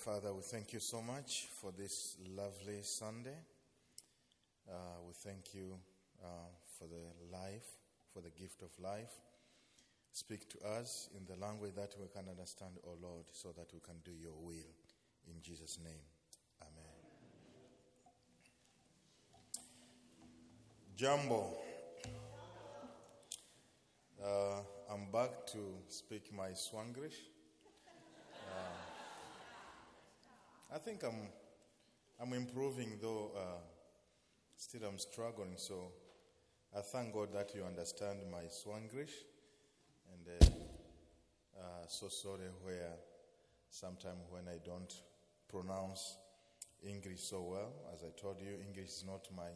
Father, 0.00 0.32
we 0.32 0.40
thank 0.40 0.72
you 0.72 0.80
so 0.80 1.02
much 1.02 1.48
for 1.60 1.72
this 1.72 2.16
lovely 2.34 2.78
Sunday. 2.80 3.36
Uh, 4.66 4.72
we 5.06 5.12
thank 5.12 5.52
you 5.52 5.74
uh, 6.24 6.26
for 6.78 6.86
the 6.88 7.36
life, 7.36 7.66
for 8.14 8.22
the 8.22 8.30
gift 8.30 8.62
of 8.62 8.70
life. 8.82 9.12
Speak 10.12 10.48
to 10.48 10.58
us 10.66 11.10
in 11.14 11.26
the 11.26 11.38
language 11.38 11.74
that 11.76 11.94
we 12.00 12.08
can 12.08 12.30
understand, 12.30 12.78
O 12.86 12.92
oh 12.92 12.98
Lord, 13.02 13.24
so 13.32 13.50
that 13.58 13.66
we 13.74 13.80
can 13.80 13.96
do 14.02 14.12
your 14.12 14.32
will. 14.40 14.72
In 15.28 15.42
Jesus' 15.42 15.78
name, 15.84 15.92
Amen. 16.62 16.96
Jambo. 20.96 21.58
Uh, 24.24 24.62
I'm 24.90 25.10
back 25.12 25.46
to 25.48 25.58
speak 25.88 26.32
my 26.34 26.52
Swanglish. 26.52 27.29
I 30.72 30.78
think 30.78 31.02
I'm, 31.02 31.26
I'm 32.20 32.32
improving, 32.32 32.98
though 33.02 33.32
uh, 33.36 33.58
still 34.56 34.82
I'm 34.88 34.98
struggling. 34.98 35.54
So 35.56 35.90
I 36.76 36.80
thank 36.80 37.12
God 37.12 37.32
that 37.34 37.52
you 37.56 37.64
understand 37.64 38.20
my 38.30 38.44
Swanglish. 38.44 39.10
And 40.12 40.28
uh, 40.40 40.46
uh, 41.58 41.86
so 41.88 42.06
sorry 42.06 42.50
where 42.62 42.92
sometimes 43.68 44.20
when 44.30 44.44
I 44.46 44.58
don't 44.64 44.94
pronounce 45.48 46.16
English 46.86 47.20
so 47.20 47.42
well. 47.42 47.72
As 47.92 48.04
I 48.04 48.10
told 48.20 48.40
you, 48.40 48.54
English 48.64 48.90
is 48.90 49.04
not 49.04 49.26
my, 49.36 49.50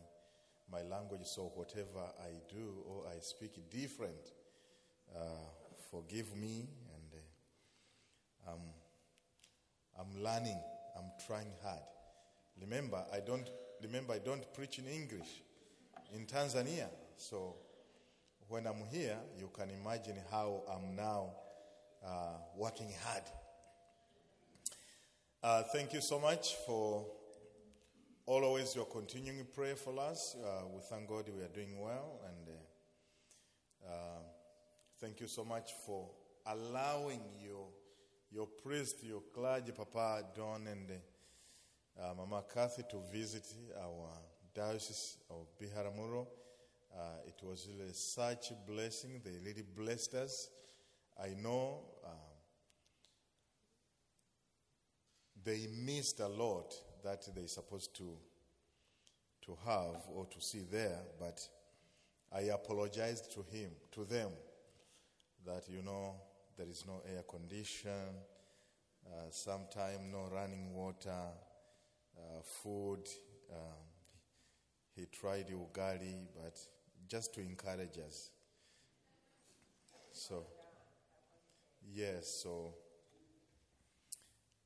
my 0.69 0.83
language, 0.83 1.27
so 1.27 1.53
whatever 1.55 2.11
I 2.21 2.33
do 2.53 2.83
or 2.89 3.05
I 3.07 3.21
speak 3.21 3.71
different, 3.71 4.33
uh, 5.15 5.21
forgive 5.93 6.35
me. 6.35 6.67
And 6.93 7.21
uh, 8.49 8.51
I'm, 8.51 8.61
I'm 9.97 10.25
learning 10.25 10.59
I'm 10.97 11.11
trying 11.27 11.53
hard. 11.63 11.83
Remember, 12.61 13.05
I 13.13 13.21
don't 13.21 13.49
remember 13.83 14.15
I 14.15 14.19
don't 14.19 14.53
preach 14.55 14.79
in 14.79 14.87
English 14.87 15.43
in 16.15 16.27
Tanzania. 16.27 16.89
So 17.17 17.57
when 18.49 18.67
I'm 18.67 18.85
here, 18.91 19.17
you 19.39 19.51
can 19.53 19.71
imagine 19.71 20.17
how 20.31 20.63
I'm 20.71 20.95
now 20.95 21.31
uh, 22.05 22.37
working 22.57 22.93
hard. 23.05 23.23
Uh, 25.43 25.63
thank 25.73 25.93
you 25.93 26.01
so 26.01 26.19
much 26.19 26.55
for 26.67 27.07
always 28.27 28.75
your 28.75 28.87
continuing 28.87 29.45
prayer 29.55 29.77
for 29.77 29.99
us. 29.99 30.37
Uh, 30.43 30.67
we 30.73 30.81
thank 30.89 31.09
God 31.09 31.29
we 31.37 31.43
are 31.43 31.49
doing 31.49 31.79
well, 31.79 32.21
and 32.27 32.49
uh, 32.49 33.93
uh, 33.93 34.23
thank 35.01 35.21
you 35.21 35.27
so 35.27 35.45
much 35.45 35.73
for 35.85 36.09
allowing 36.47 37.21
your 37.43 37.67
your 38.35 38.47
priest, 38.47 39.05
your 39.05 39.23
clergy, 39.33 39.71
Papa 39.71 40.25
Don, 40.35 40.67
and 40.67 40.91
uh, 42.01 42.15
Mama 42.17 42.43
Kathy 42.53 42.83
to 42.91 43.01
visit 43.13 43.47
our 43.81 44.09
diocese 44.53 45.19
of 45.31 45.47
Biharamulo. 45.57 46.27
Uh, 46.93 47.29
it 47.29 47.41
was 47.47 47.69
really 47.79 47.93
such 47.93 48.51
a 48.51 48.71
blessing. 48.71 49.21
They 49.25 49.39
really 49.45 49.63
blessed 49.63 50.15
us. 50.15 50.51
I 51.23 51.29
know 51.41 51.83
uh, 52.05 52.09
they 55.45 55.69
missed 55.85 56.19
a 56.19 56.29
lot 56.29 56.75
that 57.05 57.25
they're 57.37 57.47
supposed 57.47 57.95
to 57.97 58.17
to 59.43 59.57
have 59.65 60.03
or 60.13 60.27
to 60.27 60.41
see 60.41 60.63
there, 60.73 61.01
but 61.21 61.47
I 62.35 62.45
apologized 62.45 63.31
to 63.33 63.45
him, 63.57 63.71
to 63.93 64.05
them, 64.05 64.31
that 65.47 65.69
you 65.69 65.83
know 65.83 66.15
there 66.57 66.69
is 66.69 66.85
no 66.87 67.03
air 67.07 67.23
condition, 67.23 68.23
uh, 69.07 69.31
sometime 69.31 70.11
no 70.11 70.29
running 70.33 70.73
water, 70.75 71.29
uh, 72.17 72.43
food. 72.43 73.09
Um, 73.51 73.85
he 74.95 75.07
tried 75.07 75.49
ugali, 75.49 76.27
but 76.35 76.59
just 77.09 77.35
to 77.35 77.41
encourage 77.41 77.99
us. 77.99 78.31
So, 80.13 80.47
yes, 81.93 82.41
so 82.43 82.75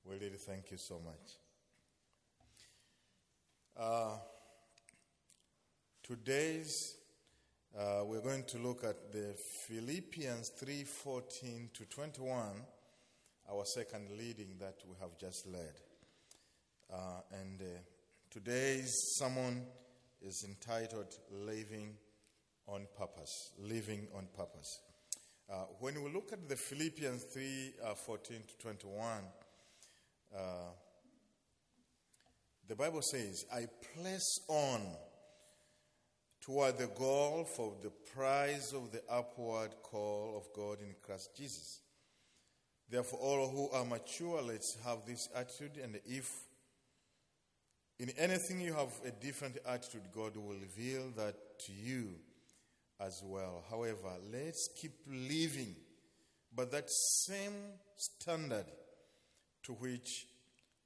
we 0.05 0.17
really 0.17 0.37
thank 0.39 0.71
you 0.71 0.77
so 0.77 1.01
much. 1.05 1.39
Uh, 3.77 4.17
today's 6.03 6.98
uh, 7.77 8.03
we're 8.05 8.23
going 8.23 8.45
to 8.45 8.59
look 8.59 8.83
at 8.85 9.13
the 9.13 9.35
Philippians 9.67 10.53
3:14 10.61 11.73
to 11.75 11.85
21, 11.85 12.65
our 13.51 13.65
second 13.65 14.11
leading 14.17 14.57
that 14.59 14.77
we 14.87 14.95
have 15.01 15.19
just 15.19 15.47
led. 15.47 15.75
Uh, 16.93 17.21
and 17.33 17.61
uh, 17.61 17.65
today's 18.31 18.91
sermon 19.17 19.67
is 20.23 20.45
entitled 20.49 21.15
"Living 21.31 21.95
on 22.67 22.87
Purpose." 22.97 23.53
Living 23.59 24.09
on 24.17 24.27
purpose. 24.35 24.81
Uh, 25.51 25.65
when 25.81 26.03
we 26.03 26.11
look 26.11 26.33
at 26.33 26.49
the 26.49 26.57
Philippians 26.57 27.25
3:14 27.37 27.75
uh, 27.85 28.25
to 28.25 28.59
21, 28.59 29.25
uh, 30.35 30.41
the 32.67 32.77
Bible 32.77 33.03
says, 33.03 33.45
"I 33.53 33.67
press 33.95 34.25
on." 34.49 35.08
Toward 36.49 36.79
the 36.79 36.87
goal 36.87 37.45
for 37.45 37.75
the 37.83 37.91
prize 38.15 38.73
of 38.73 38.91
the 38.91 39.03
upward 39.11 39.69
call 39.83 40.35
of 40.35 40.51
God 40.57 40.79
in 40.81 40.95
Christ 41.03 41.37
Jesus. 41.37 41.83
Therefore, 42.89 43.19
all 43.21 43.51
who 43.51 43.69
are 43.77 43.85
mature, 43.85 44.41
let's 44.41 44.79
have 44.83 45.05
this 45.07 45.29
attitude, 45.37 45.73
and 45.83 46.01
if 46.07 46.27
in 47.99 48.09
anything 48.17 48.63
you 48.63 48.73
have 48.73 48.89
a 49.05 49.11
different 49.11 49.59
attitude, 49.67 50.05
God 50.15 50.37
will 50.37 50.55
reveal 50.55 51.11
that 51.19 51.35
to 51.67 51.73
you 51.73 52.15
as 52.99 53.21
well. 53.23 53.63
However, 53.69 54.17
let's 54.33 54.71
keep 54.75 54.93
living 55.07 55.75
by 56.57 56.65
that 56.65 56.89
same 56.89 57.53
standard 57.95 58.65
to 59.65 59.73
which 59.73 60.29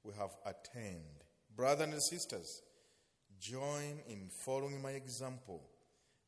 we 0.03 0.11
have 0.19 0.31
attained. 0.45 1.23
Brothers 1.55 1.93
and 1.93 2.03
sisters, 2.03 2.61
Join 3.43 3.99
in 4.07 4.29
following 4.29 4.81
my 4.81 4.91
example 4.91 5.61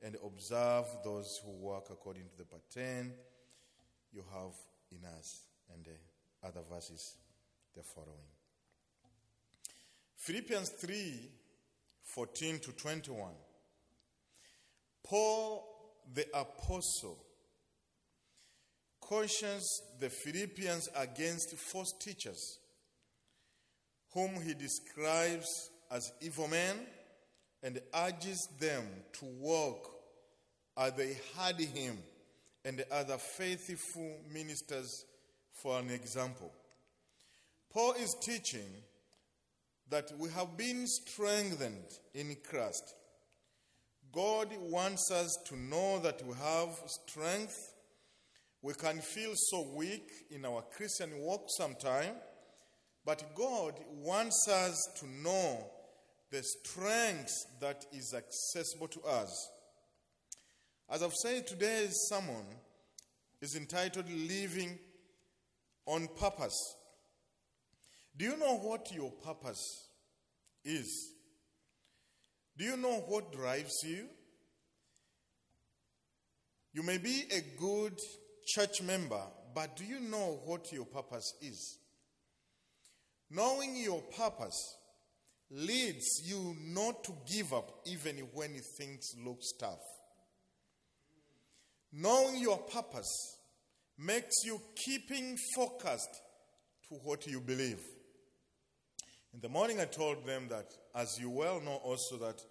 and 0.02 0.18
observe 0.22 0.86
those 1.02 1.40
who 1.46 1.52
work 1.52 1.86
according 1.90 2.24
to 2.24 2.38
the 2.38 2.44
pattern 2.44 3.14
you 4.12 4.22
have 4.34 4.52
in 4.92 5.08
us. 5.18 5.44
And 5.74 5.86
the 5.86 6.46
other 6.46 6.60
verses, 6.70 7.16
the 7.74 7.84
following. 7.84 8.28
Philippians 10.18 10.70
3 10.72 11.32
14 12.04 12.60
to 12.60 12.72
21. 12.74 13.32
Paul 15.02 15.64
the 16.14 16.26
apostle 16.38 17.18
cautions 19.00 19.66
the 20.02 20.10
Philippians 20.10 20.90
against 20.98 21.56
false 21.56 21.94
teachers, 21.98 22.60
whom 24.14 24.42
he 24.42 24.54
describes 24.54 25.70
as 25.90 26.12
evil 26.22 26.50
men 26.50 26.76
and 27.66 27.82
urges 27.96 28.48
them 28.60 28.86
to 29.12 29.26
walk 29.40 29.90
as 30.78 30.94
they 30.94 31.18
had 31.36 31.60
him 31.60 31.98
and 32.64 32.78
the 32.78 32.94
other 32.94 33.18
faithful 33.18 34.18
ministers 34.32 35.06
for 35.52 35.80
an 35.80 35.90
example. 35.90 36.52
Paul 37.74 37.94
is 37.94 38.16
teaching 38.22 38.70
that 39.90 40.12
we 40.20 40.30
have 40.30 40.56
been 40.56 40.86
strengthened 40.86 41.90
in 42.14 42.38
Christ. 42.48 42.94
God 44.14 44.50
wants 44.60 45.10
us 45.12 45.36
to 45.48 45.58
know 45.58 46.00
that 46.00 46.24
we 46.24 46.36
have 46.36 46.70
strength. 46.86 47.74
We 48.62 48.76
can 48.76 49.00
feel 49.00 49.32
so 49.34 49.68
weak 49.76 50.12
in 50.30 50.46
our 50.46 50.62
Christian 50.62 51.18
walk 51.18 51.46
sometimes, 51.48 52.16
but 53.04 53.36
God 53.36 53.74
wants 54.04 54.48
us 54.48 54.78
to 55.00 55.08
know 55.08 55.72
the 56.36 56.44
strength 56.44 57.46
that 57.62 57.86
is 57.94 58.14
accessible 58.14 58.90
to 58.90 59.02
us. 59.04 59.50
As 60.90 61.02
I've 61.02 61.14
said, 61.14 61.48
today's 61.48 61.96
sermon 62.10 62.44
is 63.42 63.56
entitled 63.56 64.10
Living 64.10 64.78
on 65.86 66.10
Purpose. 66.20 66.76
Do 68.18 68.26
you 68.26 68.36
know 68.36 68.58
what 68.58 68.92
your 68.94 69.12
purpose 69.12 69.88
is? 70.66 71.14
Do 72.58 72.66
you 72.66 72.76
know 72.76 73.06
what 73.08 73.32
drives 73.32 73.82
you? 73.86 74.06
You 76.74 76.84
may 76.84 76.98
be 76.98 77.24
a 77.32 77.58
good 77.58 77.98
church 78.46 78.82
member, 78.82 79.22
but 79.54 79.78
do 79.78 79.86
you 79.86 80.02
know 80.02 80.42
what 80.44 80.74
your 80.74 80.86
purpose 80.86 81.34
is? 81.42 81.78
Knowing 83.32 83.78
your 83.78 84.02
purpose 84.18 84.76
leads 85.52 86.22
you 86.24 86.56
not 86.60 87.04
to 87.04 87.14
give 87.32 87.54
up 87.54 87.82
even 87.86 88.18
when 88.34 88.60
things 88.78 89.16
look 89.24 89.40
tough. 89.60 89.84
Knowing 91.94 92.38
your 92.38 92.58
purpose 92.58 93.38
makes 93.98 94.44
you 94.44 94.60
keeping 94.76 95.38
focused 95.56 96.22
to 96.90 96.96
what 97.04 97.26
you 97.26 97.40
believe. 97.40 97.80
In 99.34 99.40
the 99.42 99.50
morning, 99.50 99.80
I 99.80 99.86
told 99.86 100.26
them 100.26 100.48
that, 100.50 100.66
as 100.94 101.18
you 101.20 101.30
well 101.30 101.62
know, 101.62 101.80
also 101.84 102.18
that 102.18 102.42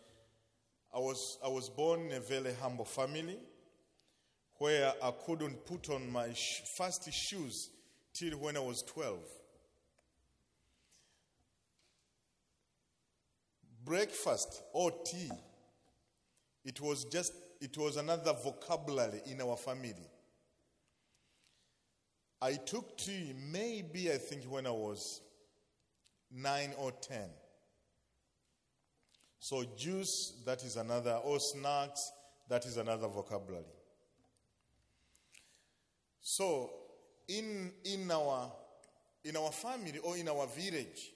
I 0.95 0.99
was, 0.99 1.39
I 1.45 1.49
was 1.49 1.69
born 1.69 2.01
in 2.07 2.13
a 2.13 2.21
very 2.21 2.55
humble 2.61 2.85
family 2.85 3.39
where 4.59 4.93
I 5.03 5.13
couldn't 5.27 5.67
put 5.67 5.91
on 5.91 6.11
my 6.11 6.33
sh- 6.33 6.63
first 6.79 7.09
shoes 7.13 7.71
till 8.15 8.39
when 8.39 8.57
I 8.57 8.61
was 8.61 8.83
12. 8.83 9.19
Breakfast 13.85 14.63
or 14.73 14.91
tea, 15.05 15.31
it 16.65 16.81
was 16.81 17.05
just, 17.05 17.33
it 17.61 17.77
was 17.77 17.97
another 17.97 18.33
vocabulary 18.33 19.21
in 19.27 19.41
our 19.41 19.57
family. 19.57 20.09
I 22.41 22.55
took 22.55 22.97
tea 22.97 23.35
maybe, 23.51 24.11
I 24.13 24.19
think, 24.19 24.45
when 24.45 24.67
I 24.67 24.71
was 24.71 25.21
nine 26.31 26.73
or 26.79 26.93
ten. 26.93 27.29
So, 29.39 29.65
juice, 29.77 30.43
that 30.47 30.63
is 30.65 30.77
another, 30.77 31.21
or 31.23 31.39
snacks, 31.39 32.11
that 32.49 32.65
is 32.65 32.77
another 32.77 33.09
vocabulary. 33.09 33.65
So, 36.21 36.71
in, 37.29 37.73
in, 37.85 38.11
our, 38.11 38.51
in 39.25 39.37
our 39.37 39.53
family 39.53 39.99
or 39.99 40.17
in 40.17 40.29
our 40.29 40.47
village, 40.47 41.13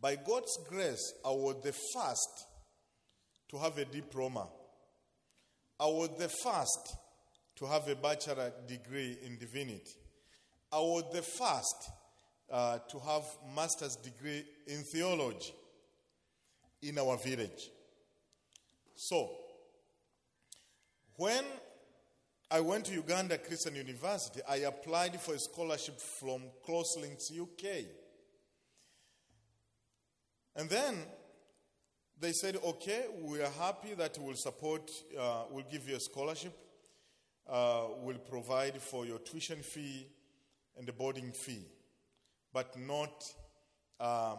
by 0.00 0.16
God's 0.16 0.58
grace, 0.68 1.12
I 1.24 1.30
was 1.30 1.56
the 1.62 1.72
first 1.72 2.46
to 3.50 3.58
have 3.58 3.76
a 3.78 3.84
diploma. 3.84 4.48
I 5.78 5.86
was 5.86 6.10
the 6.18 6.28
first 6.28 6.96
to 7.56 7.66
have 7.66 7.88
a 7.88 7.94
bachelor 7.94 8.52
degree 8.66 9.18
in 9.22 9.38
divinity. 9.38 9.96
I 10.72 10.78
was 10.78 11.04
the 11.12 11.22
first 11.22 11.90
uh, 12.50 12.78
to 12.90 12.98
have 13.00 13.24
master's 13.54 13.96
degree 13.96 14.44
in 14.66 14.82
theology 14.84 15.52
in 16.82 16.98
our 16.98 17.18
village. 17.18 17.70
So, 18.94 19.30
when 21.16 21.44
I 22.50 22.60
went 22.60 22.86
to 22.86 22.94
Uganda 22.94 23.38
Christian 23.38 23.74
University, 23.74 24.40
I 24.48 24.56
applied 24.56 25.20
for 25.20 25.34
a 25.34 25.38
scholarship 25.38 26.00
from 26.00 26.42
Crosslinks 26.66 27.30
UK. 27.30 27.84
And 30.56 30.68
then 30.68 30.96
they 32.20 32.32
said, 32.32 32.56
okay, 32.64 33.04
we 33.22 33.40
are 33.40 33.50
happy 33.58 33.94
that 33.94 34.18
we'll 34.20 34.36
support, 34.36 34.90
uh, 35.18 35.44
we'll 35.50 35.64
give 35.70 35.88
you 35.88 35.96
a 35.96 36.00
scholarship, 36.00 36.52
uh, 37.48 37.84
we'll 38.02 38.18
provide 38.18 38.80
for 38.80 39.06
your 39.06 39.18
tuition 39.18 39.62
fee 39.62 40.06
and 40.76 40.86
the 40.86 40.92
boarding 40.92 41.32
fee, 41.32 41.64
but 42.52 42.78
not 42.78 43.24
uh, 43.98 44.36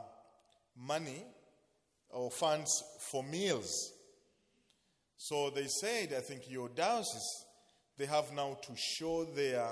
money 0.78 1.24
or 2.10 2.30
funds 2.30 2.72
for 3.12 3.24
meals. 3.24 3.94
So 5.18 5.50
they 5.50 5.68
said, 5.68 6.13
I 6.18 6.22
think 6.22 6.50
your 6.50 6.69
diocese, 6.69 7.46
they 7.98 8.06
have 8.06 8.34
now 8.34 8.58
to 8.62 8.72
show 8.75 9.24
their 9.24 9.68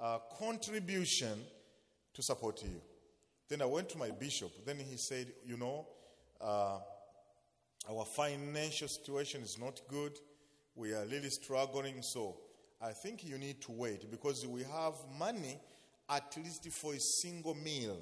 uh, 0.00 0.18
contribution 0.38 1.40
to 2.14 2.22
support 2.22 2.62
you. 2.62 2.80
Then 3.48 3.62
I 3.62 3.66
went 3.66 3.88
to 3.90 3.98
my 3.98 4.10
bishop. 4.10 4.64
Then 4.64 4.78
he 4.78 4.96
said, 4.96 5.32
You 5.44 5.56
know, 5.56 5.86
uh, 6.40 6.78
our 7.88 8.04
financial 8.04 8.88
situation 8.88 9.42
is 9.42 9.58
not 9.58 9.80
good. 9.88 10.18
We 10.74 10.92
are 10.92 11.04
really 11.06 11.30
struggling. 11.30 12.02
So 12.02 12.36
I 12.80 12.92
think 12.92 13.24
you 13.24 13.38
need 13.38 13.62
to 13.62 13.72
wait 13.72 14.10
because 14.10 14.46
we 14.46 14.62
have 14.62 14.94
money 15.18 15.58
at 16.08 16.36
least 16.36 16.68
for 16.70 16.94
a 16.94 17.00
single 17.00 17.54
meal. 17.54 17.98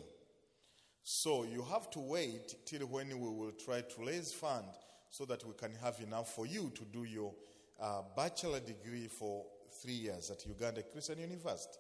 So 1.03 1.45
you 1.45 1.63
have 1.71 1.91
to 1.91 2.01
wait 2.01 2.55
till 2.67 2.87
when 2.87 3.09
we 3.09 3.29
will 3.29 3.53
try 3.53 3.83
to 3.83 4.07
raise 4.07 4.33
fund 4.33 4.67
so 5.11 5.25
that 5.27 5.47
we 5.47 5.53
can 5.53 5.75
have 5.83 6.01
enough 6.01 6.35
for 6.35 6.47
you 6.47 6.73
to 6.75 6.85
do 6.87 7.05
your 7.05 7.33
uh, 7.81 8.03
bachelor 8.17 8.61
degree 8.61 9.07
for 9.07 9.45
three 9.83 9.95
years 9.95 10.31
at 10.31 10.47
Uganda 10.47 10.83
Christian 10.83 11.19
University. 11.19 11.79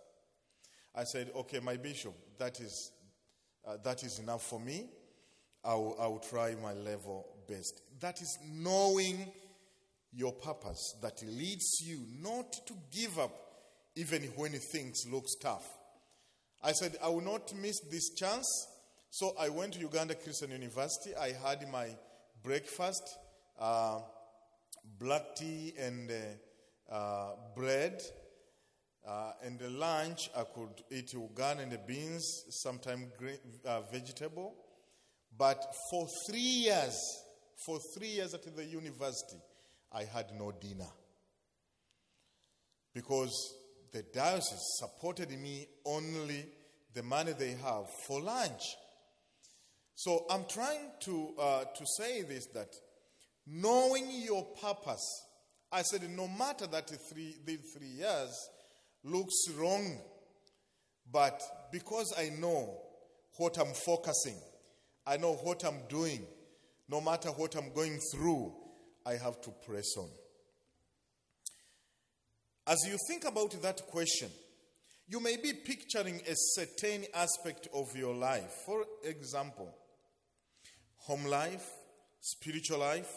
I 0.95 1.05
said, 1.05 1.31
okay, 1.35 1.59
my 1.59 1.77
bishop, 1.77 2.15
that 2.39 2.61
is, 2.61 2.93
uh, 3.67 3.77
that 3.83 4.03
is 4.03 4.19
enough 4.19 4.43
for 4.43 4.61
me. 4.61 4.89
I 5.65 5.75
will, 5.75 5.97
I 6.01 6.07
will 6.07 6.19
try 6.19 6.55
my 6.63 6.75
level 6.75 7.27
best. 7.49 7.81
That 8.01 8.21
is 8.21 8.39
knowing 8.47 9.33
your 10.13 10.33
purpose 10.33 10.97
that 11.03 11.23
leads 11.23 11.81
you 11.83 12.01
not 12.21 12.53
to 12.67 12.75
give 12.93 13.19
up 13.19 13.33
even 13.97 14.23
when 14.37 14.53
things 14.53 15.05
look 15.11 15.25
tough. 15.41 15.67
I 16.63 16.73
said, 16.73 16.97
I 17.03 17.09
will 17.09 17.21
not 17.21 17.55
miss 17.55 17.81
this 17.91 18.11
chance. 18.15 18.47
So 19.11 19.35
I 19.39 19.49
went 19.49 19.75
to 19.75 19.81
Uganda 19.81 20.15
Christian 20.15 20.51
University. 20.51 21.15
I 21.15 21.33
had 21.33 21.71
my 21.71 21.89
breakfast, 22.43 23.03
uh, 23.61 24.01
black 24.99 25.37
tea 25.37 25.75
and 25.79 26.11
uh, 26.11 26.95
uh, 26.95 27.31
bread. 27.55 28.03
Uh, 29.07 29.33
and 29.45 29.59
the 29.59 29.69
lunch, 29.69 30.31
I 30.35 30.45
could 30.45 30.83
eat 30.91 31.13
ugali 31.15 31.63
and 31.63 31.73
the 31.73 31.79
beans, 31.79 32.45
sometimes 32.49 33.13
uh, 33.67 33.81
vegetable. 33.93 34.55
But 35.37 35.63
for 35.91 36.07
three 36.29 36.39
years, 36.39 36.97
for 37.67 37.79
three 37.95 38.09
years 38.09 38.33
at 38.33 38.57
the 38.57 38.65
university, 38.65 39.37
I 39.93 40.05
had 40.05 40.27
no 40.39 40.53
dinner. 40.53 40.89
Because 42.95 43.33
the 43.93 44.03
diocese 44.15 44.77
supported 44.79 45.31
me 45.31 45.67
only 45.85 46.47
the 46.95 47.03
money 47.03 47.33
they 47.33 47.53
have 47.53 47.85
for 48.07 48.23
lunch. 48.23 48.63
So 49.97 50.25
I'm 50.31 50.45
trying 50.49 50.91
to, 51.01 51.35
uh, 51.39 51.65
to 51.65 51.87
say 51.99 52.23
this 52.23 52.47
that 52.55 52.69
knowing 53.47 54.11
your 54.11 54.45
purpose, 54.61 55.27
I 55.71 55.83
said, 55.83 56.09
no 56.11 56.27
matter 56.27 56.67
that 56.69 56.89
three, 57.11 57.37
the 57.45 57.57
three 57.57 57.89
years 57.89 58.49
looks 59.05 59.49
wrong, 59.57 59.99
but 61.13 61.43
because 61.71 62.13
I 62.19 62.31
know 62.31 62.81
what 63.37 63.59
I'm 63.59 63.75
focusing, 63.87 64.37
I 65.07 65.19
know 65.19 65.35
what 65.35 65.65
I'm 65.65 65.81
doing, 65.89 66.27
no 66.89 67.01
matter 67.01 67.29
what 67.29 67.55
I'm 67.55 67.73
going 67.73 67.99
through, 68.13 68.53
I 69.07 69.13
have 69.13 69.41
to 69.43 69.51
press 69.67 69.97
on. 69.99 70.09
As 72.67 72.79
you 72.87 72.97
think 73.09 73.25
about 73.25 73.61
that 73.63 73.87
question, 73.89 74.31
you 75.07 75.21
may 75.21 75.37
be 75.37 75.53
picturing 75.53 76.21
a 76.27 76.35
certain 76.35 77.05
aspect 77.15 77.69
of 77.75 77.95
your 77.95 78.15
life. 78.15 78.51
For 78.65 78.85
example, 79.03 79.75
home 80.97 81.27
life, 81.27 81.69
spiritual 82.21 82.79
life, 82.79 83.13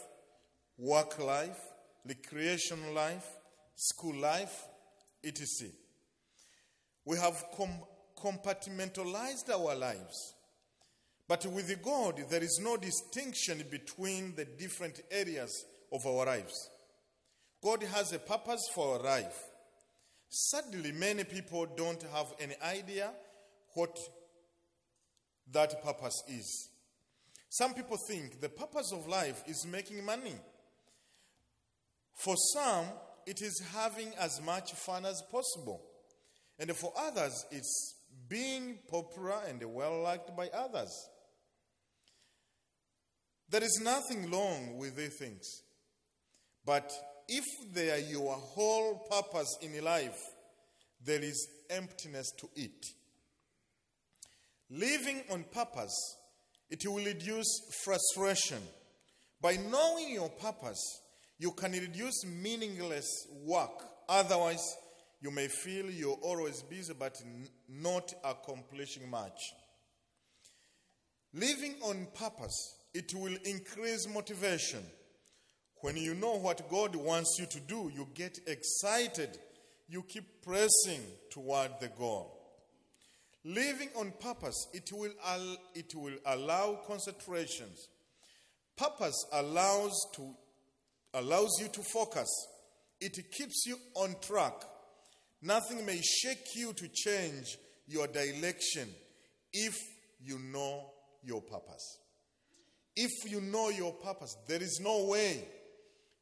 work 0.78 1.18
life, 1.20 1.58
recreation 2.06 2.94
life, 2.94 3.26
school 3.76 4.16
life, 4.16 4.66
etc. 5.24 5.70
We 7.06 7.18
have 7.18 7.44
com- 7.56 7.84
compartmentalized 8.22 9.50
our 9.50 9.76
lives. 9.76 10.34
But 11.28 11.46
with 11.46 11.82
God, 11.84 12.24
there 12.30 12.44
is 12.44 12.60
no 12.62 12.78
distinction 12.78 13.64
between 13.70 14.34
the 14.36 14.46
different 14.46 15.02
areas 15.12 15.66
of 15.92 16.06
our 16.06 16.26
lives. 16.26 16.70
God 17.62 17.84
has 17.84 18.14
a 18.14 18.20
purpose 18.20 18.70
for 18.74 18.96
our 18.96 19.04
life. 19.04 19.44
Sadly, 20.30 20.92
many 20.92 21.24
people 21.24 21.68
don't 21.76 22.02
have 22.14 22.28
any 22.40 22.56
idea 22.64 23.12
what 23.74 23.98
that 25.52 25.84
purpose 25.84 26.24
is. 26.28 26.70
Some 27.50 27.74
people 27.74 27.98
think 27.98 28.42
the 28.42 28.50
purpose 28.50 28.92
of 28.94 29.08
life 29.08 29.44
is 29.48 29.66
making 29.66 30.04
money. 30.04 30.36
For 32.14 32.36
some, 32.54 32.86
it 33.28 33.42
is 33.42 33.62
having 33.74 34.14
as 34.18 34.42
much 34.42 34.72
fun 34.72 35.06
as 35.06 35.22
possible. 35.30 35.84
And 36.58 36.72
for 36.72 36.94
others, 36.98 37.46
it's 37.52 37.96
being 38.30 38.80
popular 38.90 39.36
and 39.48 39.62
well 39.74 40.02
liked 40.02 40.36
by 40.36 40.48
others. 40.48 40.90
There 43.50 43.64
is 43.64 43.82
nothing 43.84 44.32
wrong 44.32 44.78
with 44.78 44.96
these 44.96 45.18
things. 45.18 45.62
But 46.66 46.92
if 47.28 47.44
they 47.74 47.92
are 47.92 48.10
your 48.10 48.34
whole 48.34 49.06
purpose 49.12 49.58
in 49.62 49.84
life, 49.84 50.20
there 51.04 51.22
is 51.22 51.50
emptiness 51.70 52.32
to 52.40 52.50
it. 52.56 52.86
Living 54.70 55.24
on 55.32 55.44
purpose, 55.52 55.96
it 56.70 56.86
will 56.88 57.04
reduce 57.04 57.60
frustration. 57.84 58.62
By 59.42 59.58
knowing 59.70 60.14
your 60.14 60.30
purpose, 60.30 61.02
you 61.40 61.52
can 61.52 61.72
reduce 61.72 62.26
meaningless 62.26 63.28
work. 63.44 63.84
Otherwise, 64.10 64.76
you 65.22 65.32
may 65.32 65.48
feel 65.48 65.90
you're 65.90 66.18
always 66.22 66.62
busy 66.64 66.94
but 66.98 67.22
not 67.68 68.14
accomplishing 68.24 69.10
much. 69.10 69.40
Living 71.34 71.76
on 71.84 72.08
purpose 72.14 72.78
it 72.98 73.14
will 73.14 73.38
increase 73.46 74.08
motivation. 74.08 74.84
When 75.82 75.98
you 75.98 76.16
know 76.16 76.36
what 76.40 76.68
God 76.68 76.96
wants 76.96 77.38
you 77.40 77.46
to 77.46 77.60
do, 77.60 77.92
you 77.94 78.08
get 78.16 78.40
excited. 78.48 79.38
You 79.88 80.02
keep 80.02 80.42
pressing 80.42 81.02
toward 81.30 81.72
the 81.80 81.90
goal. 81.90 82.34
Living 83.46 83.90
on 83.96 84.14
purpose, 84.20 84.68
it 84.74 84.90
will, 84.92 85.12
al- 85.28 85.58
it 85.76 85.94
will 85.94 86.16
allow 86.26 86.80
concentrations. 86.88 87.88
Purpose 88.76 89.26
allows, 89.32 89.94
to, 90.16 90.34
allows 91.18 91.60
you 91.60 91.68
to 91.70 91.82
focus, 91.82 92.28
it 93.00 93.14
keeps 93.32 93.66
you 93.66 93.78
on 93.96 94.16
track. 94.22 94.54
Nothing 95.42 95.86
may 95.86 96.00
shake 96.02 96.56
you 96.56 96.74
to 96.74 96.88
change 96.88 97.58
your 97.88 98.08
direction 98.08 98.90
if 99.54 99.76
you 100.22 100.40
know 100.40 100.92
your 101.24 101.42
purpose. 101.42 102.00
If 102.96 103.32
you 103.32 103.42
know 103.42 103.70
your 103.70 103.94
purpose, 103.94 104.36
there 104.48 104.62
is 104.62 104.80
no 104.82 105.06
way 105.06 105.48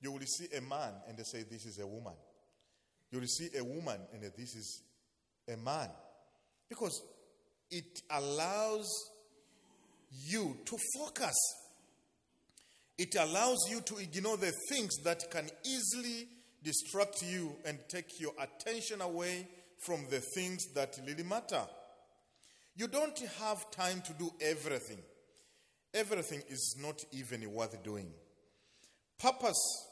you 0.01 0.11
will 0.11 0.19
see 0.21 0.47
a 0.55 0.61
man 0.61 0.91
and 1.07 1.17
they 1.17 1.23
say, 1.23 1.43
This 1.49 1.65
is 1.65 1.79
a 1.79 1.87
woman. 1.87 2.13
You 3.11 3.19
will 3.19 3.27
see 3.27 3.49
a 3.57 3.63
woman 3.63 3.99
and 4.13 4.21
this 4.23 4.55
is 4.55 4.83
a 5.51 5.57
man. 5.57 5.89
Because 6.69 7.01
it 7.71 8.01
allows 8.11 8.89
you 10.11 10.57
to 10.65 10.77
focus. 10.97 11.35
It 12.97 13.15
allows 13.15 13.59
you 13.69 13.81
to 13.81 13.97
ignore 13.97 14.37
the 14.37 14.53
things 14.69 14.95
that 15.03 15.29
can 15.29 15.49
easily 15.65 16.27
distract 16.63 17.21
you 17.23 17.55
and 17.65 17.77
take 17.89 18.19
your 18.19 18.33
attention 18.39 19.01
away 19.01 19.47
from 19.79 20.05
the 20.09 20.21
things 20.33 20.65
that 20.73 20.97
really 21.05 21.23
matter. 21.23 21.63
You 22.75 22.87
don't 22.87 23.17
have 23.39 23.69
time 23.71 24.01
to 24.01 24.13
do 24.13 24.31
everything. 24.41 24.99
Everything 25.93 26.41
is 26.49 26.75
not 26.81 27.03
even 27.11 27.49
worth 27.51 27.81
doing. 27.83 28.11
Purpose 29.17 29.87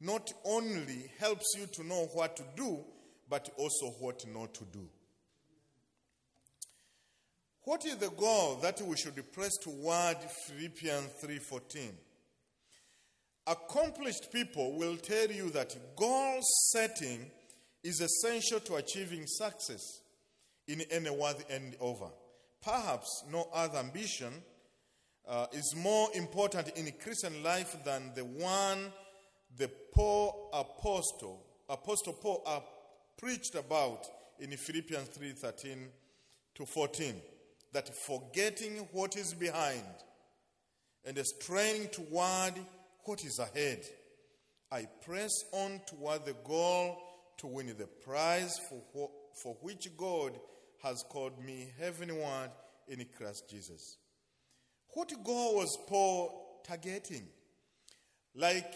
not 0.00 0.32
only 0.44 1.10
helps 1.18 1.54
you 1.56 1.66
to 1.66 1.86
know 1.86 2.06
what 2.12 2.36
to 2.36 2.42
do, 2.56 2.84
but 3.30 3.48
also 3.56 3.86
what 4.00 4.26
not 4.26 4.52
to 4.54 4.64
do. 4.64 4.86
What 7.64 7.86
is 7.86 7.96
the 7.96 8.10
goal 8.10 8.56
that 8.56 8.82
we 8.82 8.96
should 8.96 9.32
press 9.32 9.52
toward 9.62 10.16
Philippians 10.46 11.08
3:14? 11.22 11.96
Accomplished 13.46 14.32
people 14.32 14.76
will 14.78 14.96
tell 14.96 15.30
you 15.30 15.50
that 15.50 15.76
goal 15.96 16.38
setting 16.70 17.30
is 17.82 18.00
essential 18.00 18.60
to 18.60 18.76
achieving 18.76 19.26
success 19.26 20.02
in 20.68 20.82
any 20.90 21.10
worthy 21.10 21.44
end 21.50 21.76
over. 21.80 22.06
Perhaps 22.62 23.24
no 23.32 23.48
other 23.52 23.78
ambition 23.78 24.32
uh, 25.26 25.46
is 25.52 25.74
more 25.76 26.08
important 26.14 26.68
in 26.76 26.92
Christian 27.02 27.42
life 27.42 27.76
than 27.84 28.12
the 28.14 28.24
one 28.24 28.92
the 29.56 29.68
Paul 29.92 30.48
apostle, 30.52 31.44
Apostle 31.68 32.14
Paul 32.14 32.42
uh, 32.46 32.60
preached 33.18 33.54
about 33.54 34.06
in 34.38 34.50
Philippians 34.56 35.08
3:13 35.08 35.88
to 36.54 36.66
14 36.66 37.14
that 37.72 37.94
forgetting 37.94 38.88
what 38.92 39.16
is 39.16 39.34
behind 39.34 39.84
and 41.04 41.18
straining 41.26 41.88
toward 41.88 42.54
what 43.04 43.24
is 43.24 43.38
ahead, 43.38 43.82
I 44.70 44.86
press 45.04 45.30
on 45.52 45.80
toward 45.86 46.24
the 46.24 46.36
goal 46.44 46.96
to 47.38 47.46
win 47.46 47.66
the 47.78 47.86
prize 47.86 48.54
for, 48.68 49.10
for 49.42 49.56
which 49.60 49.88
God 49.96 50.32
has 50.82 51.04
called 51.08 51.44
me 51.44 51.72
heavenward 51.78 52.50
in 52.88 53.04
Christ 53.16 53.44
Jesus. 53.50 53.96
What 54.94 55.12
goal 55.24 55.56
was 55.56 55.78
Paul 55.88 56.60
targeting? 56.66 57.26
Like 58.34 58.72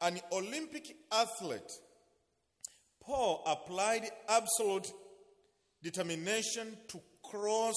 an 0.00 0.20
Olympic 0.32 0.96
athlete, 1.12 1.72
Paul 3.02 3.42
applied 3.46 4.08
absolute 4.28 4.92
determination 5.82 6.76
to 6.88 7.00
cross 7.22 7.76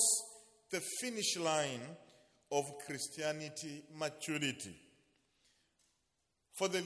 the 0.72 0.82
finish 1.02 1.38
line 1.38 1.82
of 2.52 2.66
Christianity 2.86 3.84
maturity. 3.98 4.76
For 6.54 6.68
the 6.68 6.84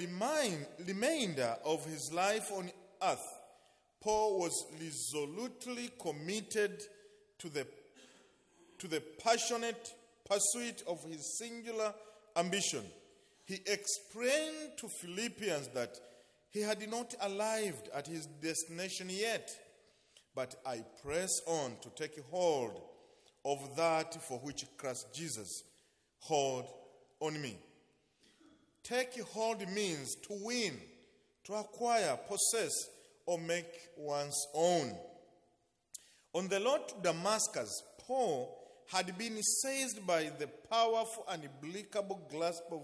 remainder 0.86 1.56
of 1.66 1.86
his 1.86 2.12
life 2.14 2.52
on 2.54 2.72
earth, 3.04 3.28
Paul 4.02 4.40
was 4.40 4.66
resolutely 4.80 5.90
committed 6.02 6.82
to 7.40 7.50
the, 7.50 7.68
to 8.80 8.88
the 8.88 9.02
passionate 9.24 9.94
pursuit 10.26 10.84
of 10.88 11.04
his 11.04 11.38
singular 11.38 11.94
ambition. 12.36 12.84
He 13.46 13.56
explained 13.66 14.78
to 14.78 14.88
Philippians 15.02 15.70
that 15.70 15.98
he 16.52 16.62
had 16.62 16.90
not 16.90 17.14
arrived 17.22 17.90
at 17.94 18.08
his 18.08 18.26
destination 18.26 19.10
yet, 19.10 19.50
but 20.34 20.56
I 20.66 20.84
press 21.04 21.30
on 21.46 21.74
to 21.82 21.90
take 21.90 22.20
hold 22.32 22.82
of 23.44 23.76
that 23.76 24.22
for 24.24 24.40
which 24.40 24.66
Christ 24.78 25.08
Jesus 25.14 25.64
hold 26.20 26.66
on 27.20 27.42
me. 27.42 27.58
Take 28.88 29.22
hold 29.34 29.68
means 29.70 30.16
to 30.28 30.38
win, 30.44 30.80
to 31.44 31.56
acquire, 31.56 32.18
possess, 32.28 32.72
or 33.26 33.38
make 33.38 33.68
one's 33.98 34.48
own. 34.54 34.96
On 36.34 36.48
the 36.48 36.62
road 36.62 36.88
to 36.88 36.96
Damascus, 37.04 37.84
Paul 38.00 38.58
had 38.90 39.18
been 39.18 39.44
seized 39.44 40.08
by 40.08 40.32
the 40.40 40.48
powerful 40.70 41.26
and 41.30 41.44
unbreakable 41.44 42.22
grasp 42.32 42.64
of 42.72 42.84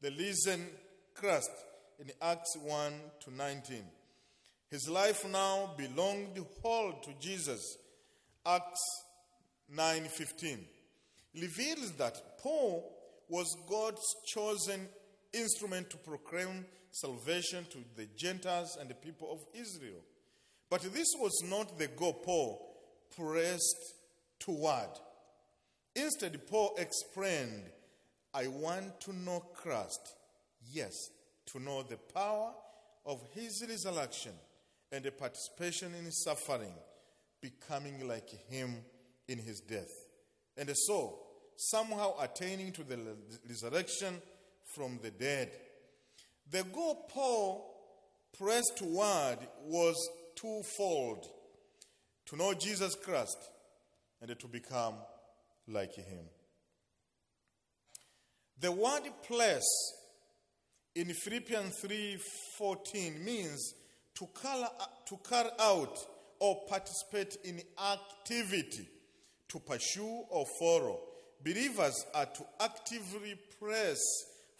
the 0.00 0.10
risen 0.10 0.66
Christ 1.14 1.50
in 2.00 2.10
Acts 2.20 2.56
1 2.64 2.92
to 3.20 3.32
19. 3.32 3.84
His 4.68 4.88
life 4.88 5.24
now 5.30 5.74
belonged 5.78 6.44
whole 6.60 6.94
to 7.04 7.10
Jesus. 7.20 7.78
Acts 8.44 8.82
9:15 9.72 10.66
reveals 11.34 11.92
that 11.92 12.38
Paul 12.38 12.92
was 13.28 13.56
God's 13.68 14.02
chosen 14.24 14.88
instrument 15.36 15.90
to 15.90 15.96
proclaim 15.96 16.64
salvation 16.90 17.66
to 17.70 17.78
the 17.96 18.06
Gentiles 18.16 18.76
and 18.80 18.88
the 18.88 18.94
people 18.94 19.30
of 19.32 19.40
Israel. 19.54 20.00
But 20.70 20.82
this 20.82 21.08
was 21.18 21.42
not 21.44 21.78
the 21.78 21.88
goal 21.88 22.14
Paul 22.14 22.76
pressed 23.16 23.94
toward. 24.38 24.88
Instead, 25.94 26.46
Paul 26.46 26.74
explained, 26.78 27.62
I 28.34 28.48
want 28.48 29.00
to 29.02 29.12
know 29.14 29.40
Christ. 29.54 30.14
Yes, 30.70 30.92
to 31.46 31.60
know 31.60 31.82
the 31.82 31.96
power 31.96 32.52
of 33.04 33.22
his 33.32 33.64
resurrection 33.66 34.32
and 34.92 35.04
the 35.04 35.12
participation 35.12 35.94
in 35.94 36.04
his 36.04 36.22
suffering, 36.24 36.74
becoming 37.40 38.06
like 38.06 38.28
him 38.48 38.76
in 39.28 39.38
his 39.38 39.60
death. 39.60 39.90
And 40.56 40.70
so, 40.74 41.18
somehow 41.56 42.14
attaining 42.20 42.72
to 42.72 42.84
the 42.84 42.98
resurrection 43.48 44.20
from 44.74 44.98
the 45.02 45.10
dead. 45.10 45.50
The 46.50 46.64
goal 46.64 47.06
Paul 47.08 47.74
pressed 48.38 48.76
toward 48.76 49.38
was 49.62 49.96
twofold 50.34 51.26
to 52.26 52.36
know 52.36 52.54
Jesus 52.54 52.94
Christ 52.94 53.38
and 54.20 54.38
to 54.38 54.48
become 54.48 54.94
like 55.68 55.94
him. 55.94 56.24
The 58.58 58.72
word 58.72 59.02
place 59.22 59.92
in 60.94 61.12
Philippians 61.12 61.76
3:14 61.80 63.24
means 63.24 63.74
to 64.14 64.28
to 65.06 65.16
carry 65.18 65.50
out 65.58 65.98
or 66.38 66.66
participate 66.66 67.36
in 67.44 67.62
activity, 67.78 68.88
to 69.48 69.58
pursue 69.60 70.24
or 70.30 70.46
follow. 70.58 71.00
Believers 71.42 72.04
are 72.14 72.26
to 72.26 72.46
actively 72.60 73.34
press 73.58 73.98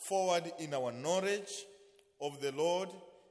forward 0.08 0.52
in 0.58 0.74
our 0.74 0.92
knowledge 0.92 1.64
of 2.20 2.40
the 2.40 2.52
Lord 2.52 2.88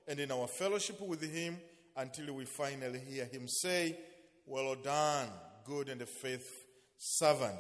and 0.08 0.20
in 0.20 0.32
our 0.32 0.48
fellowship 0.48 1.02
with 1.02 1.22
Him 1.22 1.58
until 1.98 2.34
we 2.34 2.46
finally 2.46 3.00
hear 3.00 3.26
Him 3.26 3.48
say, 3.48 3.98
Well 4.46 4.76
done, 4.76 5.30
good 5.66 5.90
and 5.90 6.08
faithful 6.08 6.66
servant. 6.98 7.60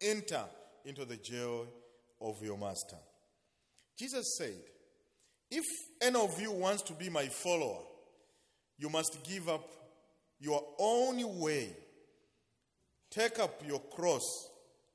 Enter 0.00 0.44
into 0.84 1.04
the 1.04 1.16
joy 1.16 1.64
of 2.20 2.42
your 2.42 2.58
master. 2.58 2.96
Jesus 3.98 4.36
said, 4.38 4.60
If 5.50 5.64
any 6.02 6.18
of 6.18 6.40
you 6.40 6.52
wants 6.52 6.82
to 6.82 6.92
be 6.92 7.08
my 7.08 7.26
follower, 7.26 7.82
you 8.78 8.90
must 8.90 9.24
give 9.26 9.48
up 9.48 9.68
your 10.38 10.62
own 10.78 11.40
way. 11.40 11.74
Take 13.10 13.38
up 13.38 13.62
your 13.66 13.80
cross 13.80 14.50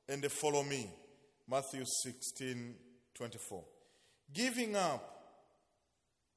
and 0.08 0.24
follow 0.30 0.62
me. 0.62 0.88
Matthew 1.48 1.82
16 2.04 2.74
24. 3.22 3.62
Giving 4.34 4.74
up 4.74 5.22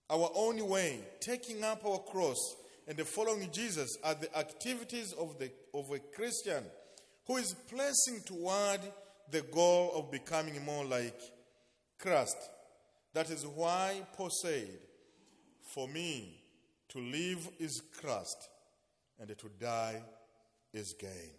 our 0.08 0.30
own 0.36 0.68
way, 0.68 1.00
taking 1.20 1.64
up 1.64 1.84
our 1.84 1.98
cross, 1.98 2.38
and 2.88 3.00
following 3.00 3.50
Jesus 3.52 3.98
are 4.04 4.14
the 4.14 4.38
activities 4.38 5.12
of, 5.14 5.40
the, 5.40 5.50
of 5.74 5.90
a 5.90 5.98
Christian 6.16 6.64
who 7.26 7.38
is 7.38 7.56
pressing 7.68 8.22
toward 8.24 8.82
the 9.32 9.42
goal 9.42 9.94
of 9.96 10.12
becoming 10.12 10.64
more 10.64 10.86
like 10.86 11.20
Christ. 11.98 12.38
That 13.16 13.32
is 13.32 13.48
why 13.48 14.04
Paul 14.16 14.30
said, 14.44 14.70
For 15.74 15.88
me, 15.88 16.40
to 16.90 17.00
live 17.00 17.50
is 17.58 17.82
Christ, 18.00 18.48
and 19.20 19.28
to 19.30 19.50
die 19.60 20.04
is 20.72 20.94
gain. 21.00 21.32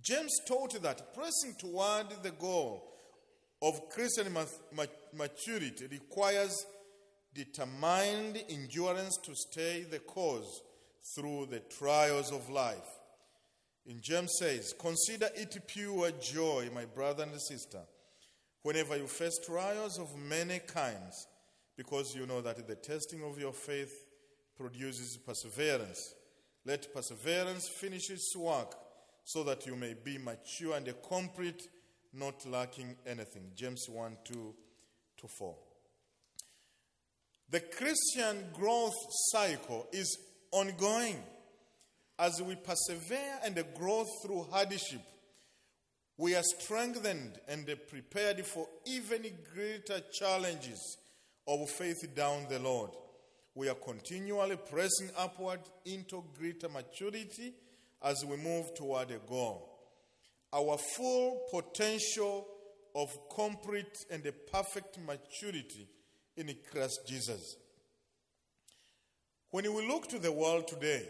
James 0.00 0.38
taught 0.46 0.80
that 0.80 1.12
pressing 1.12 1.56
toward 1.58 2.06
the 2.22 2.30
goal 2.30 2.93
of 3.62 3.88
Christian 3.88 4.34
maturity 5.12 5.86
requires 5.86 6.66
determined 7.34 8.42
endurance 8.48 9.16
to 9.24 9.34
stay 9.34 9.82
the 9.82 9.98
course 9.98 10.62
through 11.14 11.46
the 11.46 11.60
trials 11.60 12.30
of 12.30 12.48
life. 12.48 13.00
In 13.86 14.00
James 14.00 14.32
says, 14.38 14.74
Consider 14.78 15.28
it 15.34 15.56
pure 15.66 16.10
joy, 16.12 16.70
my 16.74 16.84
brother 16.84 17.24
and 17.24 17.40
sister, 17.40 17.80
whenever 18.62 18.96
you 18.96 19.06
face 19.06 19.38
trials 19.44 19.98
of 19.98 20.16
many 20.16 20.60
kinds, 20.60 21.26
because 21.76 22.14
you 22.14 22.26
know 22.26 22.40
that 22.40 22.66
the 22.66 22.76
testing 22.76 23.22
of 23.22 23.38
your 23.38 23.52
faith 23.52 24.06
produces 24.56 25.18
perseverance. 25.18 26.14
Let 26.64 26.94
perseverance 26.94 27.68
finish 27.68 28.08
its 28.10 28.34
work 28.36 28.74
so 29.24 29.42
that 29.44 29.66
you 29.66 29.76
may 29.76 29.94
be 29.94 30.18
mature 30.18 30.76
and 30.76 30.94
complete, 31.06 31.68
not 32.16 32.46
lacking 32.46 32.96
anything. 33.06 33.50
James 33.54 33.86
1 33.88 34.16
2 34.24 34.54
to 35.18 35.28
4. 35.38 35.54
The 37.50 37.60
Christian 37.60 38.44
growth 38.52 38.94
cycle 39.30 39.86
is 39.92 40.18
ongoing. 40.50 41.22
As 42.18 42.40
we 42.40 42.54
persevere 42.54 43.40
and 43.44 43.62
grow 43.74 44.04
through 44.22 44.46
hardship, 44.50 45.00
we 46.16 46.36
are 46.36 46.44
strengthened 46.60 47.40
and 47.48 47.68
prepared 47.88 48.46
for 48.46 48.68
even 48.86 49.24
greater 49.52 50.00
challenges 50.12 50.96
of 51.48 51.68
faith 51.70 52.14
down 52.14 52.46
the 52.48 52.60
Lord. 52.60 52.90
We 53.56 53.68
are 53.68 53.74
continually 53.74 54.56
pressing 54.56 55.10
upward 55.16 55.60
into 55.84 56.22
greater 56.38 56.68
maturity 56.68 57.54
as 58.02 58.24
we 58.24 58.36
move 58.36 58.74
toward 58.74 59.10
a 59.10 59.18
goal. 59.18 59.73
Our 60.54 60.78
full 60.96 61.42
potential 61.50 62.46
of 62.94 63.08
complete 63.34 64.06
and 64.10 64.24
a 64.24 64.32
perfect 64.32 64.98
maturity 65.00 65.88
in 66.36 66.54
Christ 66.70 67.00
Jesus. 67.08 67.56
When 69.50 69.72
we 69.74 69.86
look 69.86 70.08
to 70.08 70.18
the 70.18 70.32
world 70.32 70.68
today 70.68 71.08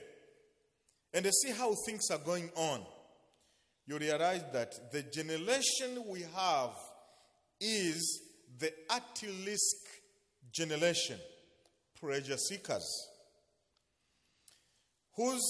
and 1.13 1.27
see 1.27 1.53
how 1.53 1.75
things 1.87 2.11
are 2.11 2.19
going 2.19 2.51
on, 2.55 2.81
you 3.87 3.99
realize 3.99 4.43
that 4.53 4.93
the 4.93 5.03
generation 5.03 6.05
we 6.09 6.25
have 6.35 6.71
is 7.61 8.23
the 8.59 8.73
at-risk 8.91 9.77
generation, 10.53 11.19
pleasure 12.01 12.37
seekers, 12.37 13.09
whose 15.17 15.43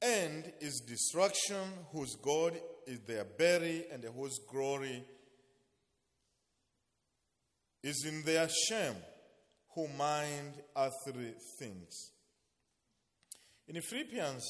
end 0.00 0.52
is 0.60 0.82
destruction, 0.86 1.62
whose 1.92 2.16
God 2.22 2.54
is 2.90 3.00
their 3.00 3.24
belly, 3.24 3.86
and 3.92 4.04
whose 4.04 4.38
glory 4.50 5.04
is 7.82 8.04
in 8.04 8.22
their 8.24 8.48
shame, 8.48 8.96
who 9.74 9.88
mind 9.88 10.52
earthly 10.76 11.34
things. 11.58 12.12
In 13.68 13.80
Philippians 13.80 14.44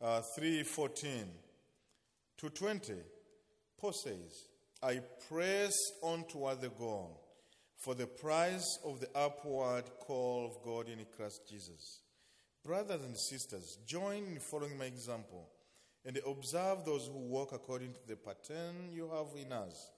uh, 0.00 0.22
3:14 0.38 1.24
to 2.38 2.50
20, 2.50 2.94
Paul 3.78 3.92
says, 3.92 4.48
"I 4.82 5.00
press 5.28 5.72
on 6.02 6.24
toward 6.24 6.60
the 6.60 6.68
goal." 6.68 7.22
for 7.82 7.96
the 7.96 8.06
prize 8.06 8.78
of 8.84 9.00
the 9.00 9.08
upward 9.12 9.82
call 9.98 10.46
of 10.46 10.62
God 10.64 10.88
in 10.88 11.04
Christ 11.16 11.40
Jesus. 11.50 12.00
Brothers 12.64 13.02
and 13.02 13.18
sisters, 13.18 13.78
join 13.84 14.18
in 14.18 14.38
following 14.38 14.78
my 14.78 14.84
example 14.84 15.48
and 16.04 16.18
observe 16.26 16.84
those 16.84 17.06
who 17.06 17.18
walk 17.18 17.52
according 17.52 17.92
to 17.92 18.00
the 18.08 18.16
pattern 18.16 18.90
you 18.92 19.08
have 19.08 19.28
in 19.36 19.52
us. 19.52 19.90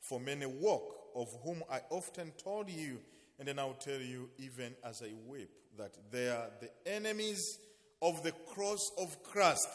For 0.00 0.20
many 0.20 0.46
walk, 0.46 0.94
of 1.16 1.28
whom 1.42 1.62
I 1.70 1.80
often 1.90 2.32
told 2.42 2.70
you, 2.70 2.98
and 3.38 3.48
then 3.48 3.58
I'll 3.58 3.74
tell 3.74 4.00
you 4.00 4.30
even 4.38 4.74
as 4.84 5.02
I 5.02 5.12
weep, 5.26 5.50
that 5.76 5.92
they 6.10 6.28
are 6.28 6.50
the 6.60 6.70
enemies 6.86 7.58
of 8.00 8.22
the 8.22 8.32
cross 8.32 8.90
of 8.98 9.22
Christ, 9.24 9.68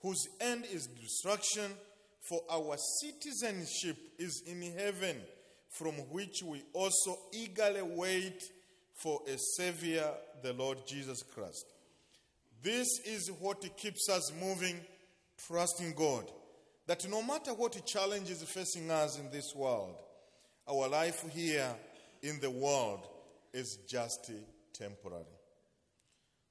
whose 0.00 0.26
end 0.40 0.64
is 0.72 0.88
destruction, 0.88 1.70
for 2.20 2.40
our 2.50 2.76
citizenship 3.00 3.96
is 4.18 4.42
in 4.46 4.62
heaven 4.76 5.16
from 5.72 5.94
which 6.10 6.42
we 6.42 6.62
also 6.72 7.18
eagerly 7.32 7.82
wait 7.82 8.42
for 8.94 9.20
a 9.26 9.36
Savior, 9.56 10.08
the 10.42 10.52
Lord 10.52 10.78
Jesus 10.86 11.22
Christ. 11.22 11.71
This 12.62 12.86
is 13.04 13.30
what 13.40 13.64
keeps 13.76 14.08
us 14.08 14.32
moving, 14.40 14.80
trusting 15.46 15.94
God. 15.94 16.30
That 16.86 17.08
no 17.08 17.22
matter 17.22 17.52
what 17.52 17.84
challenge 17.86 18.30
is 18.30 18.42
facing 18.42 18.90
us 18.90 19.18
in 19.18 19.30
this 19.30 19.52
world, 19.54 19.96
our 20.68 20.88
life 20.88 21.24
here 21.32 21.74
in 22.22 22.38
the 22.40 22.50
world 22.50 23.06
is 23.52 23.78
just 23.88 24.30
temporary. 24.72 25.24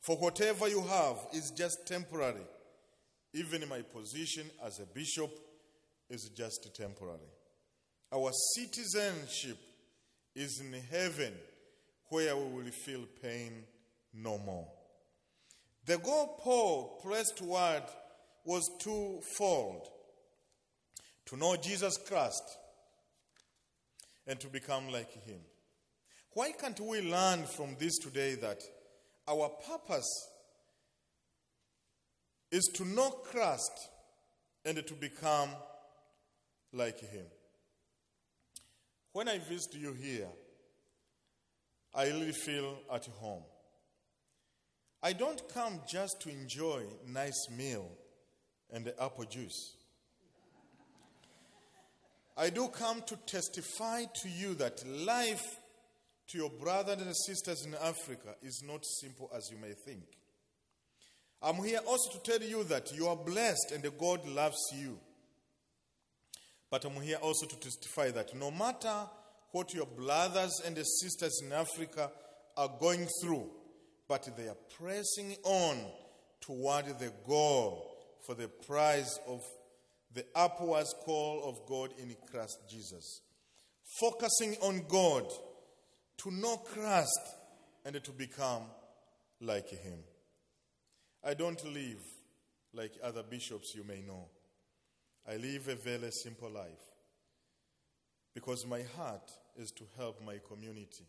For 0.01 0.17
whatever 0.17 0.67
you 0.67 0.81
have 0.81 1.17
is 1.33 1.51
just 1.51 1.85
temporary. 1.85 2.45
Even 3.33 3.67
my 3.69 3.81
position 3.81 4.47
as 4.65 4.79
a 4.79 4.85
bishop 4.85 5.31
is 6.09 6.29
just 6.35 6.75
temporary. 6.75 7.19
Our 8.13 8.31
citizenship 8.55 9.57
is 10.35 10.59
in 10.59 10.73
heaven 10.91 11.33
where 12.09 12.35
we 12.35 12.63
will 12.63 12.71
feel 12.71 13.05
pain 13.21 13.63
no 14.13 14.37
more. 14.37 14.67
The 15.85 15.97
goal 15.97 16.37
Paul 16.39 16.99
pressed 17.03 17.37
toward 17.37 17.83
was 18.45 18.69
twofold 18.79 19.87
to 21.25 21.37
know 21.37 21.55
Jesus 21.55 21.97
Christ 21.97 22.43
and 24.27 24.39
to 24.39 24.47
become 24.47 24.89
like 24.91 25.11
him. 25.25 25.39
Why 26.33 26.51
can't 26.51 26.79
we 26.79 27.01
learn 27.01 27.43
from 27.43 27.75
this 27.79 27.97
today 27.97 28.35
that 28.35 28.61
our 29.27 29.49
purpose 29.67 30.29
is 32.51 32.69
to 32.75 32.85
know 32.85 33.09
Christ 33.09 33.71
and 34.63 34.85
to 34.85 34.93
become 34.93 35.49
like 36.73 36.99
him? 36.99 37.25
When 39.13 39.27
I 39.27 39.39
visit 39.39 39.75
you 39.75 39.93
here, 39.93 40.27
I 41.93 42.05
really 42.05 42.31
feel 42.31 42.77
at 42.93 43.05
home. 43.19 43.43
I 45.03 45.13
don't 45.13 45.41
come 45.49 45.81
just 45.87 46.21
to 46.21 46.29
enjoy 46.29 46.83
nice 47.07 47.47
meal 47.49 47.89
and 48.71 48.85
the 48.85 49.01
apple 49.01 49.25
juice. 49.25 49.75
I 52.37 52.49
do 52.49 52.67
come 52.67 53.01
to 53.07 53.15
testify 53.25 54.03
to 54.03 54.29
you 54.29 54.53
that 54.55 54.87
life 54.87 55.59
to 56.29 56.37
your 56.37 56.49
brothers 56.49 57.01
and 57.01 57.15
sisters 57.15 57.65
in 57.65 57.75
Africa 57.75 58.35
is 58.41 58.63
not 58.65 58.85
simple 58.85 59.29
as 59.35 59.49
you 59.51 59.57
may 59.57 59.73
think. 59.73 60.03
I'm 61.41 61.63
here 61.63 61.79
also 61.87 62.11
to 62.11 62.19
tell 62.19 62.47
you 62.47 62.63
that 62.65 62.93
you 62.93 63.07
are 63.07 63.15
blessed 63.15 63.73
and 63.73 63.83
God 63.97 64.25
loves 64.27 64.59
you. 64.75 64.99
But 66.69 66.85
I'm 66.85 67.01
here 67.01 67.17
also 67.17 67.47
to 67.47 67.59
testify 67.59 68.11
that 68.11 68.35
no 68.35 68.51
matter 68.51 68.93
what 69.51 69.73
your 69.73 69.87
brothers 69.87 70.61
and 70.65 70.77
sisters 70.77 71.41
in 71.43 71.51
Africa 71.51 72.11
are 72.55 72.71
going 72.79 73.07
through, 73.21 73.49
but 74.11 74.27
they 74.35 74.49
are 74.49 74.57
pressing 74.77 75.37
on 75.43 75.77
toward 76.41 76.85
the 76.99 77.13
goal 77.25 77.95
for 78.25 78.35
the 78.35 78.49
prize 78.49 79.17
of 79.25 79.41
the 80.13 80.25
upwards 80.35 80.93
call 81.05 81.41
of 81.45 81.65
God 81.65 81.93
in 81.97 82.13
Christ 82.29 82.59
Jesus. 82.69 83.21
Focusing 84.01 84.57
on 84.61 84.83
God 84.89 85.31
to 86.17 86.29
know 86.29 86.57
Christ 86.57 87.21
and 87.85 88.03
to 88.03 88.11
become 88.11 88.63
like 89.39 89.69
Him. 89.69 89.99
I 91.23 91.33
don't 91.33 91.63
live 91.73 92.03
like 92.73 92.91
other 93.01 93.23
bishops 93.23 93.71
you 93.73 93.85
may 93.85 94.01
know. 94.01 94.27
I 95.25 95.37
live 95.37 95.69
a 95.69 95.75
very 95.75 96.11
simple 96.11 96.51
life 96.51 96.83
because 98.35 98.67
my 98.67 98.81
heart 98.97 99.31
is 99.55 99.71
to 99.71 99.85
help 99.97 100.21
my 100.21 100.35
community. 100.49 101.05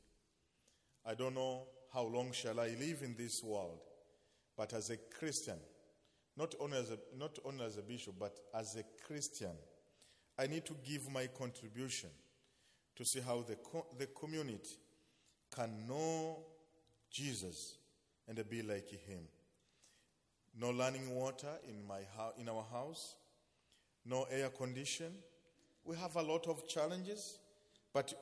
I 1.04 1.14
don't 1.14 1.34
know 1.34 1.64
how 1.92 2.04
long 2.04 2.32
shall 2.32 2.58
I 2.60 2.68
live 2.78 3.02
in 3.02 3.14
this 3.16 3.42
world, 3.42 3.80
but 4.56 4.72
as 4.72 4.90
a 4.90 4.96
Christian, 4.96 5.58
not 6.36 6.54
only 6.58 6.78
as 6.78 6.90
a, 6.90 6.98
not 7.18 7.38
only 7.44 7.64
as 7.64 7.76
a 7.76 7.82
bishop, 7.82 8.14
but 8.18 8.38
as 8.54 8.76
a 8.76 8.84
Christian, 9.06 9.52
I 10.38 10.46
need 10.46 10.64
to 10.66 10.74
give 10.84 11.10
my 11.10 11.26
contribution 11.26 12.08
to 12.96 13.04
see 13.04 13.20
how 13.20 13.42
the, 13.42 13.56
co- 13.56 13.86
the 13.98 14.06
community 14.06 14.78
can 15.54 15.86
know 15.86 16.38
Jesus 17.10 17.76
and 18.26 18.42
be 18.48 18.62
like 18.62 18.88
him. 18.88 19.20
No 20.58 20.72
running 20.72 21.14
water 21.14 21.48
in, 21.68 21.86
my 21.86 22.00
ho- 22.16 22.32
in 22.38 22.48
our 22.48 22.64
house, 22.72 23.16
no 24.04 24.26
air 24.30 24.48
condition. 24.48 25.12
We 25.84 25.96
have 25.96 26.16
a 26.16 26.22
lot 26.22 26.46
of 26.46 26.66
challenges, 26.68 27.38
but 27.92 28.14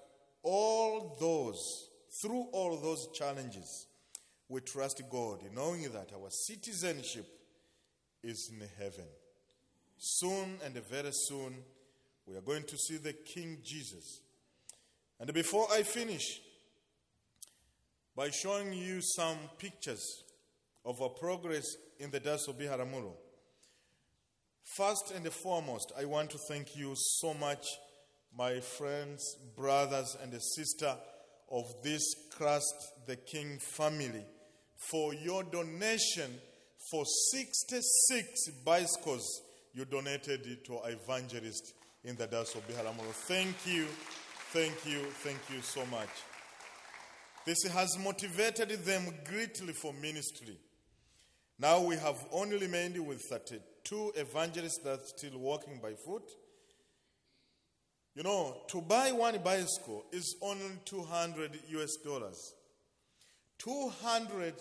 all 0.42 1.16
those, 1.20 1.89
through 2.22 2.48
all 2.52 2.76
those 2.80 3.08
challenges, 3.14 3.86
we 4.48 4.60
trust 4.60 5.02
God, 5.10 5.40
knowing 5.54 5.82
that 5.82 6.10
our 6.12 6.28
citizenship 6.30 7.26
is 8.22 8.50
in 8.52 8.66
heaven. 8.78 9.06
soon 9.96 10.56
and 10.64 10.74
very 10.88 11.10
soon 11.12 11.54
we 12.26 12.34
are 12.36 12.40
going 12.40 12.62
to 12.64 12.76
see 12.76 12.96
the 12.96 13.12
King 13.12 13.58
Jesus. 13.62 14.20
And 15.18 15.32
before 15.34 15.66
I 15.70 15.82
finish, 15.82 16.40
by 18.16 18.30
showing 18.30 18.72
you 18.72 19.00
some 19.02 19.36
pictures 19.58 20.02
of 20.84 21.00
our 21.02 21.10
progress 21.10 21.64
in 21.98 22.10
the 22.10 22.20
Diocese 22.20 22.48
of 22.48 22.58
Biharamulo, 22.58 23.12
first 24.64 25.12
and 25.14 25.26
foremost, 25.28 25.92
I 25.98 26.06
want 26.06 26.30
to 26.30 26.38
thank 26.48 26.74
you 26.74 26.94
so 26.96 27.34
much, 27.34 27.66
my 28.36 28.60
friends, 28.60 29.36
brothers, 29.56 30.16
and 30.22 30.32
sister 30.40 30.96
of 31.50 31.64
this 31.82 32.02
Christ 32.30 32.74
the 33.06 33.16
King 33.16 33.58
family, 33.58 34.24
for 34.76 35.14
your 35.14 35.42
donation 35.42 36.30
for 36.90 37.04
66 37.32 38.50
bicycles 38.64 39.42
you 39.72 39.84
donated 39.84 40.46
it 40.46 40.64
to 40.64 40.80
evangelist 40.84 41.74
in 42.04 42.16
the 42.16 42.26
Diocese 42.26 42.56
of 42.56 42.68
Biharamulo. 42.68 43.12
Thank 43.12 43.54
you, 43.66 43.86
thank 44.52 44.74
you, 44.86 45.00
thank 45.22 45.38
you 45.52 45.60
so 45.62 45.86
much. 45.86 46.08
This 47.44 47.62
has 47.72 47.96
motivated 47.98 48.70
them 48.84 49.14
greatly 49.24 49.72
for 49.72 49.92
ministry. 49.92 50.58
Now 51.58 51.80
we 51.82 51.96
have 51.96 52.16
only 52.32 52.58
remained 52.58 52.98
with 53.06 53.22
32 53.22 54.12
evangelists 54.16 54.80
that 54.84 54.98
are 54.98 55.04
still 55.04 55.38
walking 55.38 55.78
by 55.82 55.92
foot. 55.92 56.30
You 58.20 58.24
know, 58.24 58.54
to 58.68 58.82
buy 58.82 59.12
one 59.12 59.38
bicycle 59.42 60.04
is 60.12 60.36
only 60.42 60.76
200 60.84 61.58
US 61.68 61.96
dollars. 62.04 62.52
200 63.56 64.52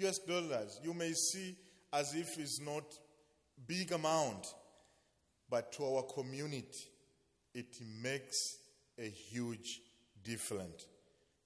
US 0.00 0.18
dollars, 0.18 0.78
you 0.84 0.92
may 0.92 1.14
see 1.14 1.56
as 1.94 2.14
if 2.14 2.38
it's 2.38 2.60
not 2.60 2.84
big 3.66 3.92
amount, 3.92 4.46
but 5.48 5.72
to 5.72 5.86
our 5.86 6.02
community, 6.02 6.90
it 7.54 7.74
makes 8.02 8.36
a 8.98 9.08
huge 9.08 9.80
difference 10.22 10.84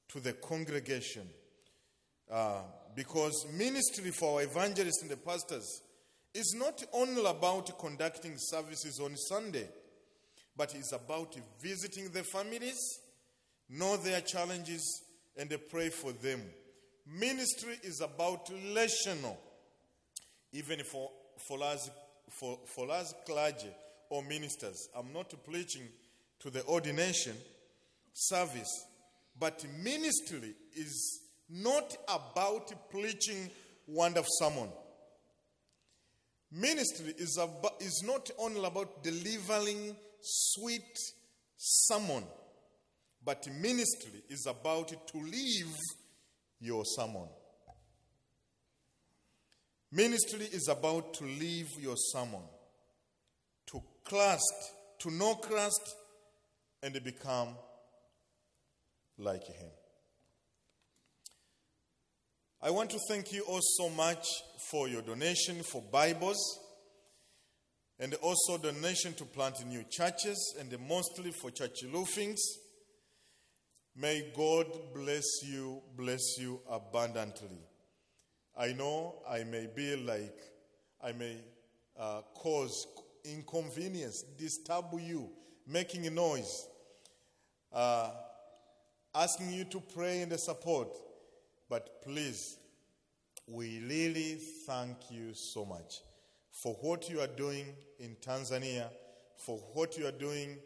to 0.08 0.18
the 0.18 0.32
congregation. 0.32 1.28
Uh, 2.28 2.62
because 2.96 3.46
ministry 3.56 4.10
for 4.10 4.40
our 4.40 4.42
evangelists 4.42 5.02
and 5.02 5.10
the 5.12 5.16
pastors 5.16 5.82
is 6.34 6.52
not 6.58 6.82
only 6.92 7.24
about 7.24 7.78
conducting 7.78 8.34
services 8.38 8.98
on 8.98 9.16
Sunday, 9.16 9.68
but 10.60 10.74
it's 10.74 10.92
about 10.92 11.34
visiting 11.58 12.10
the 12.10 12.22
families, 12.22 12.76
know 13.70 13.96
their 13.96 14.20
challenges, 14.20 15.04
and 15.38 15.50
pray 15.70 15.88
for 15.88 16.12
them. 16.12 16.42
Ministry 17.06 17.78
is 17.82 18.02
about 18.02 18.50
relational. 18.50 19.38
Even 20.52 20.80
for, 20.84 21.10
for, 21.48 21.62
us, 21.62 21.88
for, 22.38 22.58
for 22.76 22.90
us 22.90 23.14
clergy 23.24 23.70
or 24.10 24.22
ministers, 24.22 24.90
I'm 24.94 25.10
not 25.14 25.32
preaching 25.46 25.88
to 26.40 26.50
the 26.50 26.62
ordination 26.66 27.36
service, 28.12 28.84
but 29.38 29.64
ministry 29.82 30.52
is 30.76 31.20
not 31.48 31.96
about 32.06 32.70
preaching 32.90 33.48
one 33.86 34.14
of 34.18 34.26
someone. 34.38 34.68
Ministry 36.52 37.14
is, 37.16 37.38
about, 37.38 37.80
is 37.80 38.02
not 38.04 38.30
only 38.38 38.62
about 38.62 39.02
delivering 39.02 39.96
sweet 40.22 40.98
sermon, 41.56 42.24
but 43.24 43.46
ministry 43.60 44.22
is 44.28 44.46
about 44.46 44.88
to 45.08 45.18
leave 45.18 45.76
your 46.60 46.84
sermon. 46.84 47.28
Ministry 49.92 50.46
is 50.52 50.68
about 50.68 51.14
to 51.14 51.24
leave 51.24 51.68
your 51.80 51.96
sermon, 51.96 52.42
to 53.66 53.82
Christ, 54.04 54.72
to 55.00 55.10
know 55.10 55.34
Christ, 55.34 55.96
and 56.82 56.92
become 57.02 57.56
like 59.18 59.44
Him. 59.44 59.70
I 62.62 62.70
want 62.70 62.90
to 62.90 62.98
thank 63.08 63.32
you 63.32 63.42
all 63.42 63.60
so 63.62 63.88
much 63.88 64.26
for 64.70 64.86
your 64.86 65.02
donation 65.02 65.62
for 65.62 65.82
Bibles 65.82 66.59
and 68.00 68.14
also 68.14 68.56
donation 68.56 69.12
to 69.12 69.26
plant 69.26 69.64
new 69.66 69.84
churches 69.90 70.56
and 70.58 70.74
mostly 70.88 71.32
for 71.32 71.50
church 71.50 71.84
roofings. 71.92 72.40
May 73.94 74.32
God 74.34 74.66
bless 74.94 75.24
you, 75.44 75.82
bless 75.96 76.38
you 76.38 76.60
abundantly. 76.70 77.58
I 78.58 78.72
know 78.72 79.16
I 79.28 79.44
may 79.44 79.68
be 79.74 79.96
like, 79.96 80.36
I 81.04 81.12
may 81.12 81.36
uh, 81.98 82.22
cause 82.34 82.86
inconvenience, 83.24 84.24
disturb 84.38 84.86
you, 84.98 85.28
making 85.66 86.06
a 86.06 86.10
noise, 86.10 86.68
uh, 87.70 88.12
asking 89.14 89.50
you 89.52 89.64
to 89.64 89.80
pray 89.94 90.22
and 90.22 90.32
support. 90.40 90.88
But 91.68 92.02
please, 92.02 92.56
we 93.46 93.80
really 93.80 94.38
thank 94.66 95.10
you 95.10 95.34
so 95.34 95.66
much 95.66 96.00
for 96.62 96.74
what 96.82 97.08
you 97.08 97.20
are 97.20 97.26
doing 97.26 97.66
in 97.98 98.16
Tanzania, 98.16 98.88
for 99.46 99.58
what 99.72 99.96
you 99.96 100.06
are 100.06 100.12
doing 100.12 100.58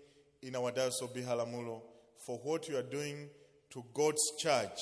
in 0.42 0.57
our 0.57 0.72
Diocese 0.72 1.02
of 1.02 1.14
Biharamulo, 1.14 1.83
for 2.26 2.38
what 2.38 2.68
you 2.68 2.76
are 2.76 2.83
doing 2.83 3.28
to 3.70 3.85
God's 3.94 4.22
church 4.38 4.80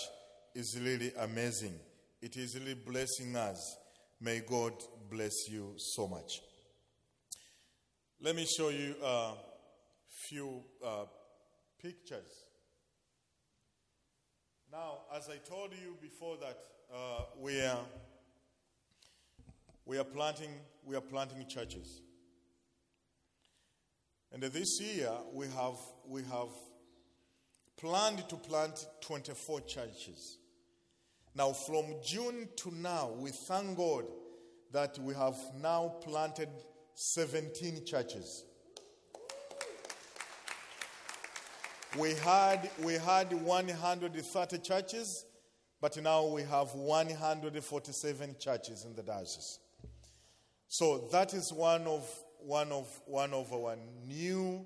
is 0.55 0.79
really 0.81 1.13
amazing. 1.21 1.75
It 2.21 2.37
is 2.37 2.59
really 2.59 2.75
blessing 2.75 3.37
us. 3.37 3.77
May 4.21 4.41
God 4.41 4.73
bless 5.11 5.49
you 5.51 5.75
so 5.77 6.07
much. 6.09 6.41
Let 8.21 8.37
me 8.37 8.47
show 8.47 8.69
you 8.69 8.95
a 9.05 9.33
few 10.29 10.63
uh, 10.85 11.05
pictures. 11.83 12.45
Now, 14.71 15.01
as 15.15 15.29
I 15.29 15.37
told 15.47 15.73
you 15.73 15.97
before 16.01 16.37
that, 16.41 16.59
uh, 16.95 17.25
we 17.39 17.61
are 17.61 17.81
we 19.85 19.99
are 19.99 20.05
planting 20.05 20.51
we 20.85 20.97
are 20.97 21.01
planting 21.01 21.47
churches, 21.49 22.03
and 24.33 24.43
this 24.43 24.81
year 24.81 25.13
we 25.33 25.47
have 25.47 25.79
we 26.07 26.23
have 26.23 26.49
planned 27.77 28.29
to 28.29 28.37
plant 28.37 28.87
24 29.01 29.61
churches. 29.63 30.39
Now, 31.35 31.53
from 31.53 31.85
June 32.05 32.49
to 32.57 32.75
now, 32.75 33.11
we 33.19 33.31
thank 33.31 33.77
God 33.77 34.05
that 34.71 34.99
we 34.99 35.15
have 35.15 35.37
now 35.61 35.89
planted 36.03 36.49
17 36.95 37.85
churches. 37.87 38.45
We 41.99 42.15
had, 42.15 42.71
we 42.83 42.95
had 42.95 43.33
130 43.33 44.59
churches, 44.59 45.27
but 45.81 46.01
now 46.03 46.27
we 46.27 46.43
have 46.43 46.73
147 46.75 48.37
churches 48.39 48.85
in 48.85 48.95
the 48.95 49.03
diocese. 49.03 49.59
So 50.75 51.07
that 51.13 51.35
is 51.35 51.53
one 51.53 51.83
of, 51.83 52.09
one 52.39 52.73
of, 52.73 52.89
one 53.05 53.35
of 53.35 53.53
our 53.53 53.77
new 54.07 54.65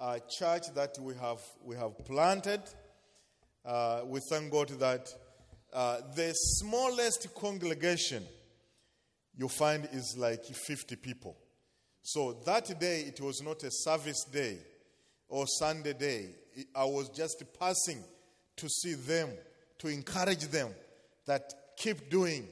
uh, 0.00 0.18
church 0.28 0.74
that 0.74 0.98
we 1.00 1.14
have, 1.14 1.38
we 1.62 1.76
have 1.76 1.96
planted. 2.04 2.60
Uh, 3.64 4.00
we 4.04 4.18
thank 4.28 4.50
God 4.50 4.70
that 4.80 5.14
uh, 5.72 5.98
the 6.16 6.32
smallest 6.32 7.32
congregation 7.36 8.24
you 9.36 9.46
find 9.46 9.88
is 9.92 10.16
like 10.18 10.44
50 10.44 10.96
people. 10.96 11.36
So 12.02 12.32
that 12.46 12.80
day, 12.80 13.02
it 13.02 13.20
was 13.20 13.40
not 13.40 13.62
a 13.62 13.70
service 13.70 14.24
day 14.24 14.58
or 15.28 15.46
Sunday 15.46 15.92
day. 15.92 16.30
I 16.74 16.84
was 16.84 17.10
just 17.10 17.44
passing 17.60 18.02
to 18.56 18.68
see 18.68 18.94
them, 18.94 19.30
to 19.78 19.86
encourage 19.86 20.48
them 20.48 20.70
that 21.26 21.54
keep 21.76 22.10
doing 22.10 22.48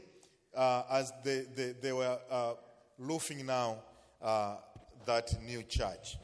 uh, 0.57 0.85
as 0.89 1.13
they, 1.25 1.41
they, 1.57 1.73
they 1.83 1.93
were 1.93 2.17
uh, 2.31 2.53
roofing 3.03 3.45
now 3.45 3.79
uh, 4.21 4.57
that 5.07 5.31
new 5.45 5.63
church. 5.63 6.17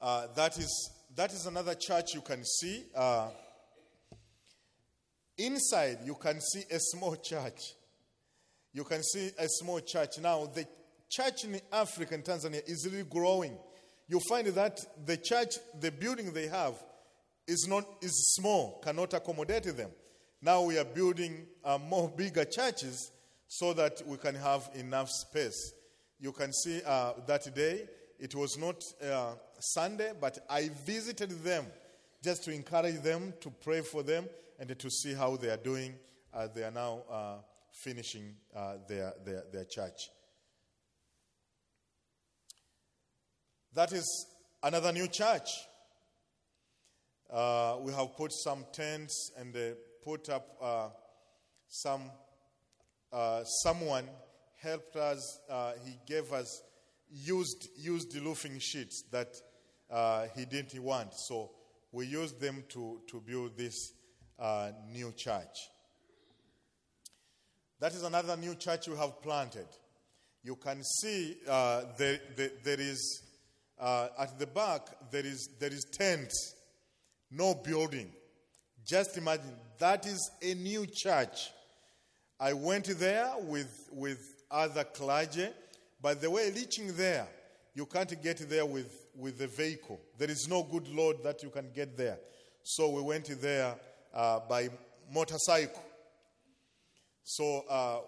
Uh, 0.00 0.26
that 0.34 0.58
is 0.58 0.90
that 1.14 1.32
is 1.32 1.46
another 1.46 1.74
church 1.74 2.14
you 2.14 2.20
can 2.20 2.44
see. 2.44 2.84
Uh, 2.94 3.28
inside, 5.38 5.98
you 6.04 6.14
can 6.14 6.40
see 6.40 6.64
a 6.70 6.78
small 6.78 7.16
church. 7.16 7.74
You 8.72 8.84
can 8.84 9.02
see 9.02 9.30
a 9.38 9.46
small 9.48 9.80
church. 9.80 10.18
Now, 10.20 10.46
the 10.46 10.66
church 11.08 11.44
in 11.44 11.60
Africa 11.72 12.14
and 12.14 12.24
Tanzania 12.24 12.62
is 12.66 12.88
really 12.90 13.04
growing. 13.04 13.56
You 14.08 14.18
find 14.28 14.46
that 14.48 14.80
the 15.06 15.18
church, 15.18 15.54
the 15.78 15.92
building 15.92 16.32
they 16.32 16.48
have, 16.48 16.74
is 17.46 17.66
not 17.68 17.84
is 18.00 18.34
small, 18.34 18.80
cannot 18.82 19.14
accommodate 19.14 19.76
them. 19.76 19.90
Now 20.44 20.62
we 20.62 20.76
are 20.76 20.84
building 20.84 21.46
uh, 21.64 21.78
more 21.78 22.08
bigger 22.08 22.44
churches 22.44 23.12
so 23.46 23.72
that 23.74 24.02
we 24.04 24.16
can 24.16 24.34
have 24.34 24.68
enough 24.74 25.08
space. 25.08 25.72
You 26.18 26.32
can 26.32 26.52
see 26.52 26.80
uh, 26.84 27.12
that 27.28 27.54
day 27.54 27.84
it 28.18 28.34
was 28.34 28.58
not 28.58 28.84
uh, 29.00 29.34
Sunday, 29.60 30.12
but 30.20 30.44
I 30.50 30.70
visited 30.84 31.30
them 31.44 31.66
just 32.24 32.42
to 32.44 32.52
encourage 32.52 33.02
them, 33.02 33.34
to 33.40 33.50
pray 33.50 33.82
for 33.82 34.02
them, 34.02 34.28
and 34.58 34.76
to 34.76 34.90
see 34.90 35.14
how 35.14 35.36
they 35.36 35.48
are 35.48 35.56
doing. 35.56 35.94
Uh, 36.34 36.48
they 36.52 36.64
are 36.64 36.70
now 36.72 37.02
uh, 37.10 37.34
finishing 37.72 38.34
uh, 38.54 38.74
their, 38.88 39.12
their, 39.24 39.44
their 39.52 39.64
church. 39.64 40.10
That 43.74 43.92
is 43.92 44.26
another 44.62 44.92
new 44.92 45.06
church. 45.06 45.50
Uh, 47.32 47.76
we 47.80 47.92
have 47.92 48.16
put 48.16 48.32
some 48.32 48.66
tents 48.72 49.30
and 49.38 49.56
uh, 49.56 49.60
put 50.04 50.28
up 50.28 50.56
uh, 50.60 50.88
some. 51.68 52.10
Uh, 53.12 53.44
someone 53.44 54.08
helped 54.62 54.96
us. 54.96 55.40
Uh, 55.50 55.72
he 55.84 55.98
gave 56.06 56.32
us 56.32 56.62
used 57.10 57.68
used 57.76 58.12
the 58.12 58.20
roofing 58.20 58.58
sheets 58.58 59.04
that 59.10 59.34
uh, 59.90 60.26
he 60.34 60.44
didn't 60.44 60.82
want, 60.82 61.12
so 61.14 61.50
we 61.92 62.06
used 62.06 62.40
them 62.40 62.64
to 62.70 63.00
to 63.08 63.20
build 63.20 63.56
this 63.56 63.92
new 64.90 65.12
church. 65.12 65.70
That 67.78 67.92
is 67.94 68.02
another 68.02 68.36
new 68.36 68.54
church 68.54 68.88
we 68.88 68.96
have 68.96 69.22
planted. 69.22 69.66
You 70.42 70.56
can 70.56 70.82
see 70.82 71.36
there, 71.46 72.20
there, 72.36 72.50
there 72.64 72.80
is 72.80 73.22
uh, 73.82 74.08
at 74.16 74.38
the 74.38 74.46
back, 74.46 75.10
there 75.10 75.26
is, 75.26 75.48
there 75.58 75.72
is 75.72 75.84
tent, 75.90 76.32
no 77.32 77.54
building. 77.54 78.12
Just 78.84 79.16
imagine, 79.16 79.54
that 79.78 80.06
is 80.06 80.30
a 80.42 80.54
new 80.54 80.86
church. 80.86 81.50
I 82.40 82.52
went 82.52 82.86
there 82.98 83.30
with, 83.40 83.88
with 83.92 84.20
other 84.50 84.84
clergy. 84.84 85.48
By 86.00 86.14
the 86.14 86.30
way, 86.30 86.50
reaching 86.50 86.94
there, 86.96 87.28
you 87.74 87.86
can't 87.86 88.20
get 88.22 88.38
there 88.48 88.66
with, 88.66 89.06
with 89.16 89.38
the 89.38 89.46
vehicle. 89.46 90.00
There 90.18 90.30
is 90.30 90.48
no 90.48 90.64
good 90.64 90.88
road 90.96 91.22
that 91.22 91.42
you 91.42 91.50
can 91.50 91.70
get 91.74 91.96
there. 91.96 92.18
So 92.64 92.90
we 92.90 93.02
went 93.02 93.28
there 93.40 93.74
uh, 94.12 94.40
by 94.48 94.70
motorcycle. 95.12 95.82
So 97.22 97.64
uh, 97.70 97.98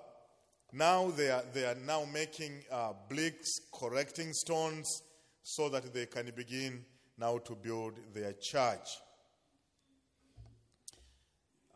now 0.72 1.10
they 1.10 1.30
are, 1.30 1.44
they 1.52 1.64
are 1.64 1.76
now 1.86 2.04
making 2.12 2.64
uh, 2.70 2.94
bricks, 3.08 3.48
correcting 3.72 4.32
stones, 4.32 5.02
so 5.42 5.68
that 5.68 5.94
they 5.94 6.06
can 6.06 6.32
begin 6.34 6.84
now 7.16 7.38
to 7.38 7.54
build 7.54 7.94
their 8.12 8.32
church. 8.32 8.88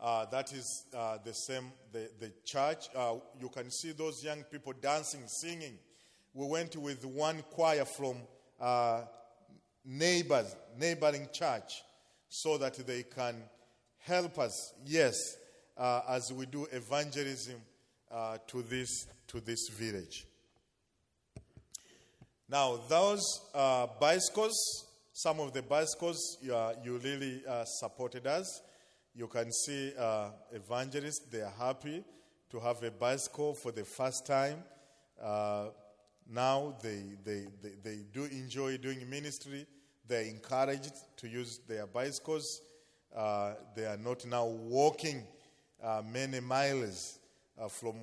Uh, 0.01 0.25
that 0.27 0.53
is 0.53 0.85
uh, 0.95 1.17
the 1.25 1.33
same, 1.33 1.73
the, 1.91 2.09
the 2.21 2.31
church. 2.45 2.87
Uh, 2.95 3.15
you 3.39 3.49
can 3.49 3.69
see 3.69 3.91
those 3.91 4.23
young 4.23 4.43
people 4.43 4.71
dancing, 4.79 5.21
singing. 5.27 5.77
We 6.33 6.47
went 6.47 6.77
with 6.77 7.03
one 7.03 7.43
choir 7.51 7.83
from 7.83 8.15
uh, 8.61 9.01
neighbors, 9.83 10.55
neighboring 10.77 11.27
church, 11.33 11.83
so 12.29 12.57
that 12.59 12.75
they 12.87 13.03
can 13.03 13.35
help 13.97 14.39
us, 14.39 14.73
yes, 14.85 15.15
uh, 15.77 16.01
as 16.07 16.31
we 16.31 16.45
do 16.45 16.65
evangelism 16.71 17.55
uh, 18.09 18.37
to, 18.47 18.61
this, 18.61 19.05
to 19.27 19.41
this 19.41 19.67
village. 19.67 20.25
Now, 22.47 22.79
those 22.87 23.41
bicycles, 23.99 24.85
some 25.11 25.41
of 25.41 25.51
the 25.53 25.61
bicycles, 25.61 26.37
you, 26.41 26.55
you 26.83 26.97
really 26.99 27.43
supported 27.65 28.25
us. 28.25 28.61
You 29.15 29.27
can 29.27 29.51
see 29.51 29.93
uh, 29.97 30.29
evangelists, 30.51 31.27
they 31.31 31.41
are 31.41 31.53
happy 31.57 32.03
to 32.51 32.59
have 32.59 32.81
a 32.83 32.91
bicycle 32.91 33.53
for 33.53 33.71
the 33.71 33.83
first 33.83 34.25
time. 34.25 34.63
Uh, 35.21 35.67
now 36.31 36.75
they, 36.81 37.03
they, 37.23 37.47
they, 37.61 37.73
they, 37.83 37.97
do 38.13 38.25
enjoy 38.25 38.77
doing 38.77 39.09
ministry. 39.09 39.65
They're 40.07 40.23
encouraged 40.23 40.93
to 41.17 41.27
use 41.27 41.59
their 41.67 41.87
bicycles. 41.87 42.61
Uh, 43.15 43.53
they 43.75 43.85
are 43.85 43.97
not 43.97 44.25
now 44.25 44.45
walking 44.45 45.23
uh, 45.83 46.01
many 46.05 46.39
miles 46.39 47.19
from 47.69 47.95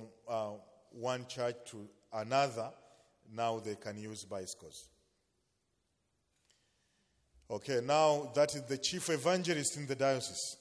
one 0.91 1.25
church 1.27 1.55
to 1.71 1.87
another 2.13 2.69
now 3.33 3.59
they 3.59 3.75
can 3.75 3.97
use 3.97 4.23
bicycles. 4.23 4.89
Okay, 7.49 7.79
now 7.83 8.29
that 8.35 8.53
is 8.55 8.63
the 8.63 8.77
chief 8.77 9.09
evangelist 9.09 9.77
in 9.77 9.87
the 9.87 9.95
diocese. 9.95 10.57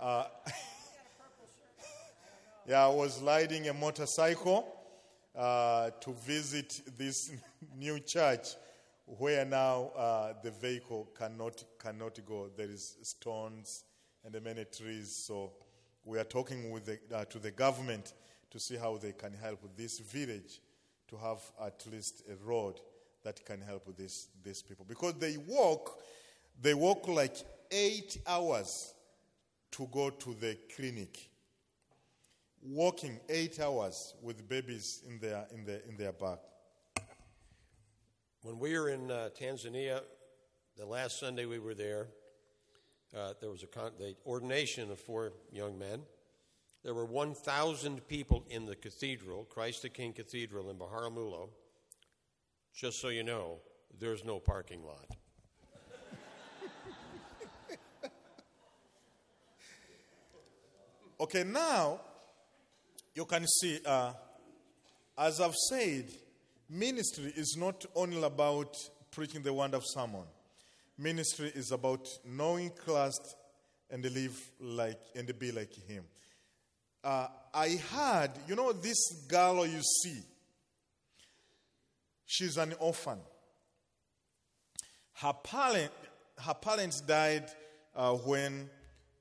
Uh, 0.00 0.24
yeah, 2.68 2.84
I 2.84 2.88
was 2.88 3.20
riding 3.20 3.68
a 3.68 3.74
motorcycle 3.74 4.64
uh, 5.34 5.90
to 6.00 6.12
visit 6.12 6.82
this 6.96 7.32
new 7.76 7.98
church 7.98 8.50
where 9.06 9.44
now 9.44 9.90
uh, 9.96 10.34
the 10.40 10.52
vehicle 10.52 11.08
cannot, 11.18 11.64
cannot 11.80 12.24
go. 12.24 12.48
There 12.56 12.70
is 12.70 12.96
stones 13.02 13.82
and 14.24 14.40
many 14.44 14.66
trees. 14.66 15.12
So 15.12 15.50
we 16.04 16.20
are 16.20 16.24
talking 16.24 16.70
with 16.70 16.86
the, 16.86 17.00
uh, 17.12 17.24
to 17.24 17.40
the 17.40 17.50
government 17.50 18.12
to 18.52 18.60
see 18.60 18.76
how 18.76 18.98
they 18.98 19.12
can 19.12 19.32
help 19.32 19.68
this 19.76 19.98
village 19.98 20.60
to 21.08 21.16
have 21.16 21.40
at 21.60 21.84
least 21.90 22.22
a 22.30 22.36
road 22.48 22.78
that 23.24 23.44
can 23.44 23.60
help 23.62 23.96
these, 23.96 24.28
these 24.44 24.62
people. 24.62 24.86
Because 24.88 25.14
they 25.14 25.38
walk, 25.38 25.98
they 26.62 26.74
walk 26.74 27.08
like 27.08 27.34
eight 27.72 28.18
hours 28.28 28.94
to 29.72 29.86
go 29.92 30.10
to 30.10 30.34
the 30.34 30.58
clinic. 30.74 31.30
Walking 32.62 33.20
eight 33.28 33.60
hours 33.60 34.14
with 34.22 34.48
babies 34.48 35.02
in 35.06 35.18
their, 35.20 35.46
in 35.54 35.64
their, 35.64 35.80
in 35.88 35.96
their 35.96 36.12
back. 36.12 36.38
When 38.42 38.58
we 38.58 38.78
were 38.78 38.88
in 38.88 39.10
uh, 39.10 39.30
Tanzania, 39.38 40.02
the 40.76 40.86
last 40.86 41.18
Sunday 41.18 41.44
we 41.44 41.58
were 41.58 41.74
there, 41.74 42.08
uh, 43.16 43.34
there 43.40 43.50
was 43.50 43.62
a 43.62 43.66
con- 43.66 43.92
the 43.98 44.14
ordination 44.26 44.90
of 44.90 44.98
four 44.98 45.32
young 45.52 45.78
men. 45.78 46.02
There 46.84 46.94
were 46.94 47.04
1,000 47.04 48.06
people 48.06 48.44
in 48.48 48.64
the 48.66 48.76
cathedral, 48.76 49.44
Christ 49.44 49.82
the 49.82 49.88
King 49.88 50.12
Cathedral 50.12 50.70
in 50.70 50.76
Biharamulo. 50.76 51.50
Just 52.74 53.00
so 53.00 53.08
you 53.08 53.24
know, 53.24 53.58
there's 53.98 54.24
no 54.24 54.38
parking 54.38 54.84
lot. 54.84 55.16
Okay, 61.20 61.44
now 61.44 62.00
you 63.14 63.24
can 63.24 63.46
see, 63.46 63.80
uh, 63.84 64.12
as 65.16 65.40
I've 65.40 65.54
said, 65.54 66.10
ministry 66.68 67.32
is 67.36 67.56
not 67.58 67.84
only 67.94 68.22
about 68.22 68.76
preaching 69.10 69.42
the 69.42 69.52
word 69.52 69.74
of 69.74 69.82
someone. 69.86 70.26
Ministry 70.96 71.52
is 71.54 71.70
about 71.72 72.08
knowing 72.24 72.70
Christ 72.70 73.36
and 73.90 74.04
live 74.04 74.36
like 74.60 75.00
and 75.14 75.38
be 75.38 75.52
like 75.52 75.72
Him 75.72 76.04
uh, 77.04 77.28
I 77.54 77.80
heard, 77.90 78.30
you 78.46 78.54
know, 78.54 78.72
this 78.72 79.24
girl 79.28 79.66
you 79.66 79.80
see, 79.82 80.20
she's 82.26 82.56
an 82.56 82.74
orphan. 82.78 83.18
Her, 85.14 85.32
parent, 85.32 85.90
her 86.38 86.54
parents 86.54 87.00
died 87.00 87.46
uh, 87.94 88.12
when 88.14 88.68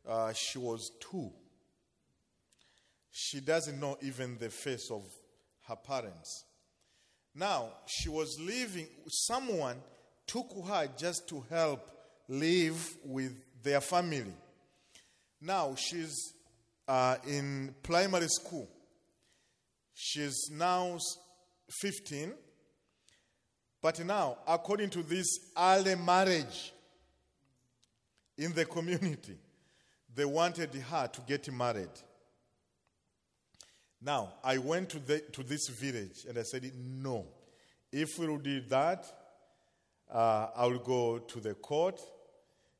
uh, 0.07 0.33
she 0.33 0.57
was 0.57 0.91
two. 0.99 1.31
She 3.11 3.39
doesn't 3.39 3.79
know 3.79 3.97
even 4.01 4.37
the 4.37 4.49
face 4.49 4.89
of 4.91 5.03
her 5.67 5.75
parents. 5.75 6.45
Now, 7.33 7.69
she 7.85 8.09
was 8.09 8.39
living, 8.39 8.87
someone 9.07 9.77
took 10.25 10.51
her 10.67 10.89
just 10.97 11.27
to 11.29 11.43
help 11.49 11.89
live 12.27 12.97
with 13.05 13.33
their 13.61 13.81
family. 13.81 14.33
Now, 15.39 15.75
she's 15.75 16.33
uh, 16.87 17.17
in 17.27 17.75
primary 17.83 18.27
school. 18.27 18.67
She's 19.93 20.49
now 20.51 20.97
15. 21.81 22.33
But 23.81 24.03
now, 24.05 24.37
according 24.47 24.89
to 24.91 25.03
this 25.03 25.27
early 25.57 25.95
marriage 25.95 26.73
in 28.37 28.53
the 28.53 28.65
community, 28.65 29.37
they 30.13 30.25
wanted 30.25 30.73
her 30.73 31.07
to 31.07 31.21
get 31.21 31.51
married. 31.51 31.89
Now, 34.01 34.33
I 34.43 34.57
went 34.57 34.89
to, 34.89 34.99
the, 34.99 35.19
to 35.33 35.43
this 35.43 35.67
village 35.69 36.25
and 36.27 36.37
I 36.37 36.43
said, 36.43 36.71
No. 36.75 37.25
If 37.91 38.19
we 38.19 38.27
will 38.27 38.37
do 38.37 38.61
that, 38.69 39.05
uh, 40.11 40.47
I 40.55 40.67
will 40.67 40.79
go 40.79 41.19
to 41.19 41.39
the 41.39 41.53
court. 41.53 41.99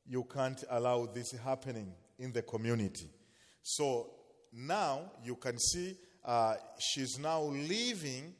You 0.06 0.24
can't 0.24 0.62
allow 0.70 1.06
this 1.06 1.32
happening 1.32 1.92
in 2.18 2.32
the 2.32 2.42
community. 2.42 3.10
So 3.62 4.10
now 4.52 5.12
you 5.24 5.36
can 5.36 5.58
see 5.58 5.96
uh, 6.24 6.54
she's 6.78 7.18
now 7.18 7.42
living 7.42 8.34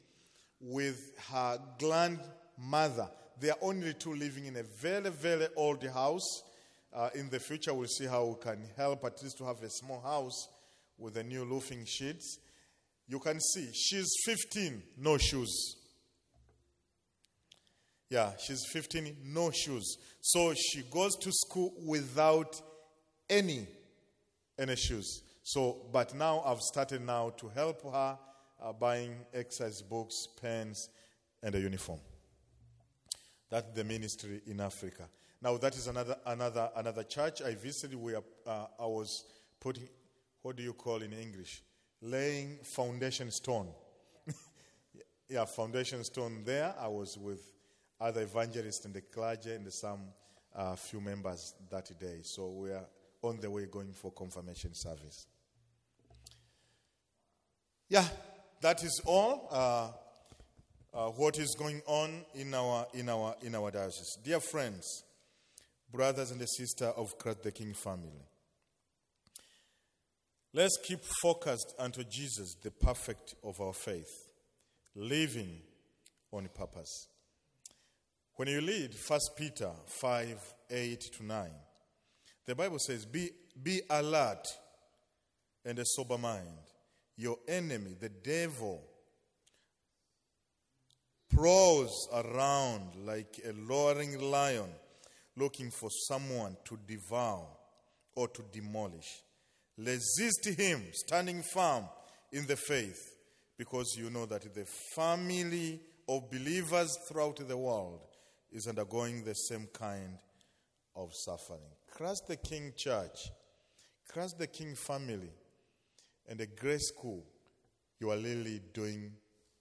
with 0.59 1.11
her 1.31 1.59
grandmother. 1.79 3.09
They 3.39 3.49
are 3.49 3.57
only 3.61 3.93
two 3.93 4.13
living 4.13 4.45
in 4.45 4.57
a 4.57 4.63
very, 4.63 5.09
very 5.09 5.47
old 5.55 5.83
house. 5.83 6.43
Uh, 6.93 7.09
in 7.15 7.29
the 7.29 7.39
future, 7.39 7.73
we'll 7.73 7.87
see 7.87 8.05
how 8.05 8.25
we 8.25 8.35
can 8.41 8.63
help 8.75 9.05
at 9.05 9.21
least 9.23 9.37
to 9.37 9.45
have 9.45 9.61
a 9.63 9.69
small 9.69 10.01
house 10.01 10.49
with 10.97 11.17
a 11.17 11.23
new 11.23 11.45
roofing 11.45 11.85
sheets. 11.85 12.39
You 13.09 13.17
can 13.19 13.41
see 13.41 13.67
she's 13.73 14.07
15, 14.23 14.83
no 14.99 15.17
shoes. 15.17 15.75
Yeah, 18.07 18.33
she's 18.37 18.63
15, 18.71 19.17
no 19.25 19.49
shoes. 19.49 19.97
So 20.21 20.53
she 20.53 20.83
goes 20.83 21.15
to 21.15 21.31
school 21.31 21.73
without 21.87 22.61
any 23.27 23.67
any 24.59 24.75
shoes. 24.75 25.23
So, 25.41 25.87
but 25.91 26.13
now 26.13 26.43
I've 26.45 26.61
started 26.61 27.01
now 27.01 27.31
to 27.37 27.47
help 27.49 27.81
her 27.91 28.19
uh, 28.61 28.73
buying 28.73 29.15
exercise 29.33 29.81
books, 29.81 30.27
pens, 30.39 30.89
and 31.41 31.55
a 31.55 31.59
uniform. 31.59 31.99
That's 33.49 33.73
the 33.73 33.83
ministry 33.83 34.41
in 34.45 34.59
Africa. 34.59 35.09
Now 35.41 35.57
that 35.57 35.75
is 35.75 35.87
another 35.87 36.17
another 36.27 36.69
another 36.75 37.03
church 37.03 37.41
I 37.41 37.55
visited 37.55 37.95
where 37.95 38.21
uh, 38.45 38.65
I 38.79 38.85
was 38.85 39.23
putting 39.59 39.89
what 40.43 40.57
do 40.57 40.61
you 40.61 40.73
call 40.73 41.01
in 41.01 41.13
English 41.13 41.63
laying 42.01 42.57
foundation 42.63 43.31
stone. 43.31 43.67
yeah, 45.29 45.45
foundation 45.45 46.03
stone. 46.03 46.43
There 46.45 46.73
I 46.79 46.87
was 46.87 47.17
with 47.17 47.41
other 47.99 48.21
evangelists 48.21 48.85
and 48.85 48.93
the 48.93 49.01
clergy 49.01 49.53
and 49.53 49.71
some 49.71 49.99
uh, 50.55 50.75
few 50.75 51.01
members 51.01 51.53
that 51.69 51.91
day. 51.99 52.19
So 52.23 52.49
we 52.49 52.71
are 52.71 52.85
on 53.21 53.39
the 53.39 53.49
way 53.51 53.65
going 53.65 53.93
for 53.93 54.11
confirmation 54.11 54.73
service. 54.73 55.27
Yeah, 57.89 58.05
that 58.61 58.83
is 58.83 59.01
all. 59.05 59.47
Uh, 59.51 59.89
uh, 60.91 61.09
what 61.11 61.37
is 61.37 61.55
going 61.57 61.81
on 61.85 62.25
in 62.33 62.53
our 62.53 62.87
in 62.93 63.09
our 63.09 63.35
in 63.41 63.55
our 63.55 63.69
diocese, 63.71 64.17
dear 64.23 64.39
friends, 64.39 65.03
brothers 65.91 66.31
and 66.31 66.41
sisters 66.47 66.93
of 66.97 67.17
Christ 67.17 67.43
the 67.43 67.51
King 67.51 67.73
family. 67.73 68.28
Let's 70.51 70.77
keep 70.83 71.01
focused 71.21 71.75
unto 71.77 72.03
Jesus, 72.03 72.55
the 72.55 72.71
perfect 72.71 73.35
of 73.43 73.61
our 73.61 73.73
faith, 73.73 74.29
living 74.95 75.61
on 76.31 76.49
purpose. 76.55 77.07
When 78.35 78.47
you 78.47 78.59
read 78.59 78.95
1 79.07 79.19
Peter 79.37 79.69
5 79.85 80.53
8 80.71 80.99
to 81.01 81.25
9, 81.25 81.49
the 82.47 82.55
Bible 82.55 82.79
says, 82.79 83.05
Be, 83.05 83.29
be 83.61 83.81
alert 83.91 84.47
and 85.63 85.77
a 85.77 85.85
sober 85.85 86.17
mind. 86.17 86.47
Your 87.15 87.37
enemy, 87.47 87.95
the 87.99 88.09
devil, 88.09 88.81
prowls 91.29 92.09
around 92.11 92.95
like 93.05 93.39
a 93.47 93.53
roaring 93.53 94.19
lion 94.19 94.69
looking 95.37 95.69
for 95.69 95.89
someone 96.07 96.57
to 96.65 96.79
devour 96.87 97.45
or 98.15 98.27
to 98.29 98.41
demolish. 98.51 99.21
Resist 99.79 100.45
him, 100.57 100.83
standing 100.91 101.41
firm 101.41 101.85
in 102.31 102.45
the 102.45 102.55
faith, 102.55 103.15
because 103.57 103.95
you 103.97 104.09
know 104.09 104.25
that 104.25 104.53
the 104.53 104.65
family 104.95 105.79
of 106.07 106.29
believers 106.29 106.97
throughout 107.07 107.37
the 107.47 107.57
world 107.57 108.01
is 108.51 108.67
undergoing 108.67 109.23
the 109.23 109.33
same 109.33 109.67
kind 109.73 110.17
of 110.95 111.09
suffering. 111.13 111.61
Christ 111.91 112.23
the 112.27 112.35
King 112.37 112.73
Church, 112.75 113.31
Christ 114.11 114.37
the 114.37 114.47
King 114.47 114.75
family, 114.75 115.31
and 116.27 116.39
the 116.39 116.47
grace 116.47 116.89
school, 116.89 117.23
you 117.99 118.11
are 118.11 118.17
really 118.17 118.61
doing 118.73 119.13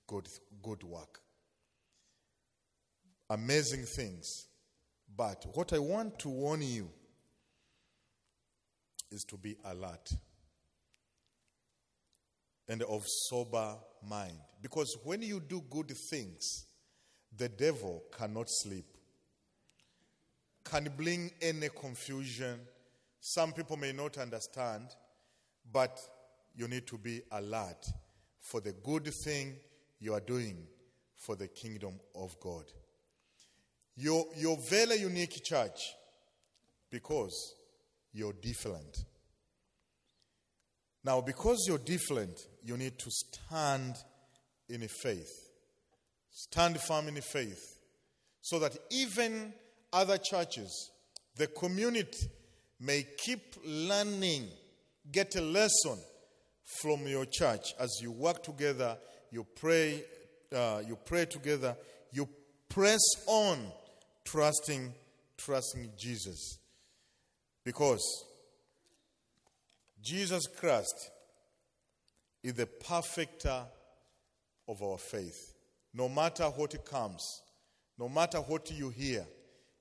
good, 0.06 0.26
good 0.62 0.82
work 0.82 1.20
amazing 3.30 3.84
things. 3.84 4.48
But 5.16 5.44
what 5.54 5.72
I 5.72 5.78
want 5.78 6.18
to 6.20 6.28
warn 6.28 6.62
you 6.62 6.90
is 9.10 9.24
to 9.24 9.36
be 9.36 9.56
alert 9.64 10.10
and 12.68 12.82
of 12.82 13.04
sober 13.06 13.76
mind. 14.06 14.38
Because 14.60 14.96
when 15.04 15.22
you 15.22 15.40
do 15.40 15.62
good 15.70 15.92
things, 16.10 16.66
the 17.36 17.48
devil 17.48 18.02
cannot 18.16 18.46
sleep, 18.48 18.86
can 20.64 20.90
bring 20.96 21.30
any 21.40 21.68
confusion. 21.68 22.60
Some 23.20 23.52
people 23.52 23.76
may 23.76 23.92
not 23.92 24.18
understand, 24.18 24.88
but 25.72 25.98
you 26.54 26.68
need 26.68 26.86
to 26.88 26.98
be 26.98 27.22
alert 27.32 27.86
for 28.40 28.60
the 28.60 28.72
good 28.72 29.12
thing 29.24 29.56
you 30.00 30.14
are 30.14 30.20
doing 30.20 30.66
for 31.16 31.36
the 31.36 31.48
kingdom 31.48 31.94
of 32.14 32.38
God. 32.40 32.64
You're, 33.96 34.26
you're 34.36 34.56
very 34.56 34.96
unique 34.96 35.42
church 35.42 35.94
because 36.90 37.54
you're 38.12 38.32
different. 38.34 39.04
Now, 41.04 41.20
because 41.20 41.64
you're 41.66 41.78
different, 41.78 42.38
you 42.62 42.76
need 42.76 42.98
to 42.98 43.10
stand 43.10 43.94
in 44.68 44.82
a 44.82 44.88
faith. 44.88 45.30
Stand 46.30 46.78
firm 46.80 47.08
in 47.08 47.20
faith. 47.20 47.80
So 48.42 48.58
that 48.58 48.76
even 48.90 49.52
other 49.92 50.18
churches, 50.18 50.90
the 51.36 51.46
community, 51.46 52.28
may 52.80 53.06
keep 53.16 53.56
learning, 53.64 54.48
get 55.10 55.34
a 55.36 55.40
lesson 55.40 55.98
from 56.80 57.06
your 57.06 57.24
church 57.24 57.74
as 57.78 57.98
you 58.00 58.12
work 58.12 58.42
together, 58.42 58.96
you 59.30 59.46
pray, 59.56 60.04
uh, 60.54 60.82
you 60.86 60.96
pray 61.04 61.24
together, 61.24 61.76
you 62.12 62.28
press 62.68 63.00
on 63.26 63.58
trusting, 64.24 64.92
trusting 65.36 65.90
Jesus. 65.96 66.57
Because 67.68 68.24
Jesus 70.02 70.46
Christ 70.46 71.10
is 72.42 72.54
the 72.54 72.64
perfecter 72.64 73.62
of 74.66 74.82
our 74.82 74.96
faith. 74.96 75.52
No 75.92 76.08
matter 76.08 76.44
what 76.44 76.82
comes, 76.86 77.42
no 77.98 78.08
matter 78.08 78.38
what 78.38 78.70
you 78.70 78.88
hear, 78.88 79.26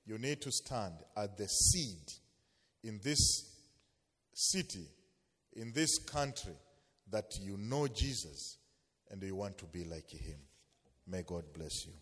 you 0.04 0.18
need 0.18 0.42
to 0.42 0.52
stand 0.52 0.96
at 1.16 1.38
the 1.38 1.46
seed 1.46 2.12
in 2.84 3.00
this 3.02 3.56
city, 4.34 4.84
in 5.56 5.72
this 5.72 5.96
country, 5.96 6.58
that 7.10 7.38
you 7.40 7.56
know 7.56 7.88
Jesus 7.88 8.58
and 9.10 9.22
you 9.22 9.34
want 9.34 9.56
to 9.56 9.64
be 9.64 9.84
like 9.84 10.10
him. 10.10 10.40
May 11.06 11.22
God 11.22 11.44
bless 11.54 11.86
you. 11.86 11.94